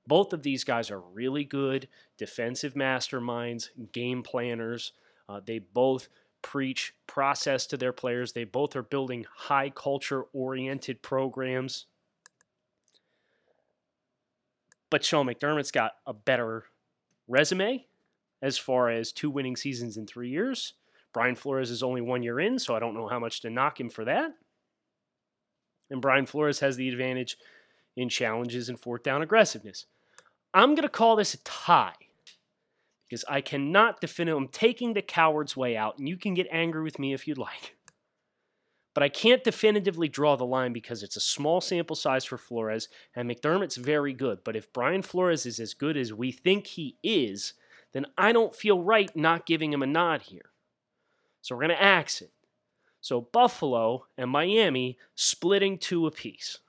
Both 0.07 0.33
of 0.33 0.43
these 0.43 0.63
guys 0.63 0.89
are 0.89 0.99
really 0.99 1.43
good 1.43 1.87
defensive 2.17 2.73
masterminds, 2.73 3.69
game 3.91 4.23
planners. 4.23 4.93
Uh, 5.29 5.41
they 5.45 5.59
both 5.59 6.09
preach 6.41 6.93
process 7.07 7.67
to 7.67 7.77
their 7.77 7.93
players. 7.93 8.33
They 8.33 8.43
both 8.43 8.75
are 8.75 8.83
building 8.83 9.25
high 9.35 9.69
culture 9.69 10.23
oriented 10.33 11.01
programs. 11.01 11.85
But 14.89 15.05
Sean 15.05 15.27
McDermott's 15.27 15.71
got 15.71 15.93
a 16.05 16.13
better 16.13 16.65
resume 17.27 17.85
as 18.41 18.57
far 18.57 18.89
as 18.89 19.11
two 19.11 19.29
winning 19.29 19.55
seasons 19.55 19.97
in 19.97 20.07
three 20.07 20.29
years. 20.29 20.73
Brian 21.13 21.35
Flores 21.35 21.69
is 21.69 21.83
only 21.83 22.01
one 22.01 22.23
year 22.23 22.39
in, 22.39 22.57
so 22.59 22.75
I 22.75 22.79
don't 22.79 22.93
know 22.93 23.07
how 23.07 23.19
much 23.19 23.41
to 23.41 23.49
knock 23.49 23.79
him 23.79 23.89
for 23.89 24.05
that. 24.05 24.31
And 25.89 26.01
Brian 26.01 26.25
Flores 26.25 26.59
has 26.59 26.77
the 26.77 26.89
advantage 26.89 27.37
in 27.95 28.09
challenges 28.09 28.69
and 28.69 28.79
fourth 28.79 29.03
down 29.03 29.21
aggressiveness. 29.21 29.85
I'm 30.53 30.75
going 30.75 30.83
to 30.83 30.89
call 30.89 31.15
this 31.15 31.33
a 31.33 31.43
tie 31.43 31.93
because 33.09 33.25
I 33.27 33.41
cannot 33.41 33.99
defend 33.99 34.29
I'm 34.29 34.47
taking 34.47 34.93
the 34.93 35.01
coward's 35.01 35.57
way 35.57 35.75
out, 35.75 35.97
and 35.97 36.07
you 36.07 36.17
can 36.17 36.33
get 36.33 36.47
angry 36.51 36.83
with 36.83 36.99
me 36.99 37.13
if 37.13 37.27
you'd 37.27 37.37
like. 37.37 37.75
But 38.93 39.03
I 39.03 39.09
can't 39.09 39.43
definitively 39.43 40.09
draw 40.09 40.35
the 40.35 40.45
line 40.45 40.73
because 40.73 41.01
it's 41.01 41.15
a 41.15 41.21
small 41.21 41.61
sample 41.61 41.95
size 41.95 42.25
for 42.25 42.37
Flores, 42.37 42.89
and 43.15 43.29
McDermott's 43.29 43.77
very 43.77 44.13
good. 44.13 44.43
But 44.43 44.55
if 44.55 44.71
Brian 44.73 45.01
Flores 45.01 45.45
is 45.45 45.59
as 45.59 45.73
good 45.73 45.95
as 45.95 46.13
we 46.13 46.31
think 46.31 46.67
he 46.67 46.97
is, 47.01 47.53
then 47.93 48.05
I 48.17 48.31
don't 48.31 48.55
feel 48.55 48.81
right 48.81 49.13
not 49.15 49.45
giving 49.45 49.71
him 49.71 49.81
a 49.81 49.87
nod 49.87 50.23
here. 50.23 50.51
So 51.41 51.55
we're 51.55 51.67
going 51.67 51.77
to 51.77 51.83
axe 51.83 52.21
it. 52.21 52.31
So 52.99 53.21
Buffalo 53.21 54.05
and 54.17 54.29
Miami 54.29 54.97
splitting 55.15 55.77
two 55.77 56.05
apiece. 56.05 56.59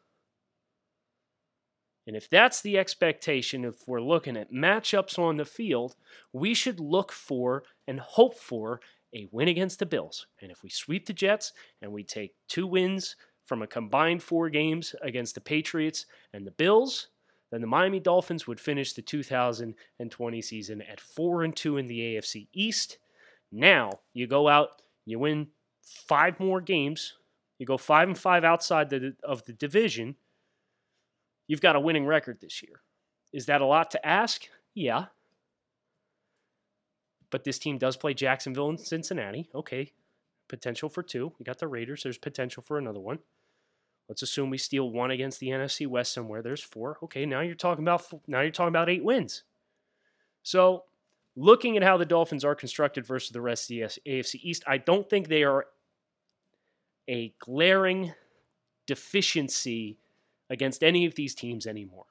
And 2.06 2.16
if 2.16 2.28
that's 2.28 2.60
the 2.60 2.78
expectation, 2.78 3.64
if 3.64 3.86
we're 3.86 4.00
looking 4.00 4.36
at 4.36 4.52
matchups 4.52 5.18
on 5.18 5.36
the 5.36 5.44
field, 5.44 5.94
we 6.32 6.52
should 6.54 6.80
look 6.80 7.12
for 7.12 7.62
and 7.86 8.00
hope 8.00 8.38
for 8.38 8.80
a 9.14 9.28
win 9.30 9.48
against 9.48 9.78
the 9.78 9.86
Bills. 9.86 10.26
And 10.40 10.50
if 10.50 10.62
we 10.62 10.70
sweep 10.70 11.06
the 11.06 11.12
Jets 11.12 11.52
and 11.80 11.92
we 11.92 12.02
take 12.02 12.34
two 12.48 12.66
wins 12.66 13.16
from 13.44 13.62
a 13.62 13.66
combined 13.66 14.22
four 14.22 14.48
games 14.48 14.94
against 15.02 15.34
the 15.34 15.40
Patriots 15.40 16.06
and 16.32 16.46
the 16.46 16.50
Bills, 16.50 17.08
then 17.50 17.60
the 17.60 17.66
Miami 17.66 18.00
Dolphins 18.00 18.46
would 18.46 18.58
finish 18.58 18.94
the 18.94 19.02
2020 19.02 20.42
season 20.42 20.82
at 20.82 21.00
4 21.00 21.42
and 21.42 21.54
2 21.54 21.76
in 21.76 21.86
the 21.86 22.00
AFC 22.00 22.48
East. 22.54 22.98
Now, 23.52 23.90
you 24.14 24.26
go 24.26 24.48
out, 24.48 24.80
you 25.04 25.18
win 25.18 25.48
five 25.82 26.40
more 26.40 26.62
games, 26.62 27.14
you 27.58 27.66
go 27.66 27.76
5 27.76 28.08
and 28.08 28.18
5 28.18 28.44
outside 28.44 28.88
the, 28.88 29.14
of 29.22 29.44
the 29.44 29.52
division, 29.52 30.16
you've 31.46 31.60
got 31.60 31.76
a 31.76 31.80
winning 31.80 32.06
record 32.06 32.40
this 32.40 32.62
year. 32.62 32.82
Is 33.32 33.46
that 33.46 33.60
a 33.60 33.66
lot 33.66 33.90
to 33.92 34.06
ask? 34.06 34.48
Yeah. 34.74 35.06
But 37.30 37.44
this 37.44 37.58
team 37.58 37.78
does 37.78 37.96
play 37.96 38.14
Jacksonville 38.14 38.68
and 38.68 38.80
Cincinnati. 38.80 39.48
Okay. 39.54 39.92
Potential 40.48 40.88
for 40.88 41.02
two. 41.02 41.32
We 41.38 41.44
got 41.44 41.58
the 41.58 41.68
Raiders. 41.68 42.02
There's 42.02 42.18
potential 42.18 42.62
for 42.62 42.78
another 42.78 43.00
one. 43.00 43.20
Let's 44.08 44.22
assume 44.22 44.50
we 44.50 44.58
steal 44.58 44.90
one 44.90 45.10
against 45.10 45.40
the 45.40 45.48
NFC 45.48 45.86
West 45.86 46.12
somewhere. 46.12 46.42
There's 46.42 46.60
four. 46.60 46.98
Okay, 47.04 47.24
now 47.24 47.40
you're 47.40 47.54
talking 47.54 47.84
about 47.84 48.04
now 48.26 48.42
you're 48.42 48.50
talking 48.50 48.68
about 48.68 48.90
eight 48.90 49.02
wins. 49.02 49.44
So, 50.42 50.84
looking 51.36 51.76
at 51.76 51.82
how 51.82 51.96
the 51.96 52.04
Dolphins 52.04 52.44
are 52.44 52.54
constructed 52.54 53.06
versus 53.06 53.30
the 53.30 53.40
rest 53.40 53.70
of 53.70 53.76
the 53.76 53.80
AFC 54.10 54.40
East, 54.42 54.64
I 54.66 54.76
don't 54.78 55.08
think 55.08 55.28
they 55.28 55.44
are 55.44 55.66
a 57.08 57.32
glaring 57.38 58.12
deficiency 58.86 59.98
against 60.52 60.84
any 60.84 61.06
of 61.06 61.14
these 61.14 61.34
teams 61.34 61.66
anymore. 61.66 62.04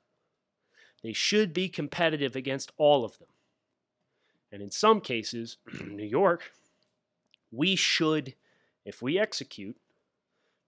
They 1.04 1.14
should 1.14 1.54
be 1.54 1.70
competitive 1.70 2.36
against 2.36 2.72
all 2.78 3.06
of 3.06 3.20
them. 3.20 3.28
And 4.52 4.62
in 4.62 4.72
some 4.72 5.00
cases, 5.00 5.58
New 5.88 6.04
York, 6.04 6.52
we 7.52 7.76
should, 7.76 8.34
if 8.84 9.02
we 9.02 9.20
execute, 9.20 9.78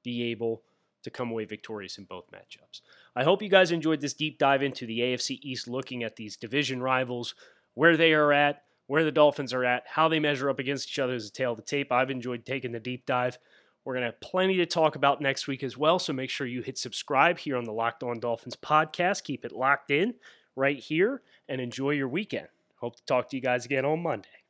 be 0.03 0.31
able 0.31 0.61
to 1.01 1.09
come 1.09 1.31
away 1.31 1.45
victorious 1.45 1.97
in 1.97 2.05
both 2.05 2.31
matchups. 2.31 2.81
I 3.15 3.23
hope 3.23 3.41
you 3.41 3.49
guys 3.49 3.71
enjoyed 3.71 4.01
this 4.01 4.13
deep 4.13 4.37
dive 4.37 4.61
into 4.61 4.85
the 4.85 4.99
AFC 4.99 5.39
East, 5.41 5.67
looking 5.67 6.03
at 6.03 6.15
these 6.15 6.37
division 6.37 6.81
rivals, 6.81 7.33
where 7.73 7.97
they 7.97 8.13
are 8.13 8.31
at, 8.31 8.63
where 8.85 9.03
the 9.03 9.11
Dolphins 9.11 9.51
are 9.51 9.65
at, 9.65 9.83
how 9.87 10.07
they 10.07 10.19
measure 10.19 10.49
up 10.49 10.59
against 10.59 10.89
each 10.89 10.99
other 10.99 11.15
as 11.15 11.27
a 11.27 11.31
tale 11.31 11.51
of 11.51 11.57
the 11.57 11.63
tape. 11.63 11.91
I've 11.91 12.11
enjoyed 12.11 12.45
taking 12.45 12.71
the 12.71 12.79
deep 12.79 13.05
dive. 13.05 13.39
We're 13.85 13.93
going 13.93 14.03
to 14.03 14.11
have 14.11 14.21
plenty 14.21 14.57
to 14.57 14.65
talk 14.65 14.95
about 14.95 15.21
next 15.21 15.47
week 15.47 15.63
as 15.63 15.77
well. 15.77 15.99
So 15.99 16.13
make 16.13 16.29
sure 16.29 16.47
you 16.47 16.61
hit 16.61 16.77
subscribe 16.77 17.37
here 17.37 17.57
on 17.57 17.65
the 17.65 17.73
Locked 17.73 18.03
On 18.03 18.19
Dolphins 18.19 18.55
podcast. 18.55 19.23
Keep 19.23 19.45
it 19.45 19.51
locked 19.51 19.91
in 19.91 20.13
right 20.55 20.79
here 20.79 21.21
and 21.49 21.59
enjoy 21.59 21.91
your 21.91 22.07
weekend. 22.07 22.47
Hope 22.77 22.95
to 22.95 23.05
talk 23.05 23.29
to 23.29 23.35
you 23.35 23.41
guys 23.41 23.65
again 23.65 23.85
on 23.85 24.01
Monday. 24.01 24.42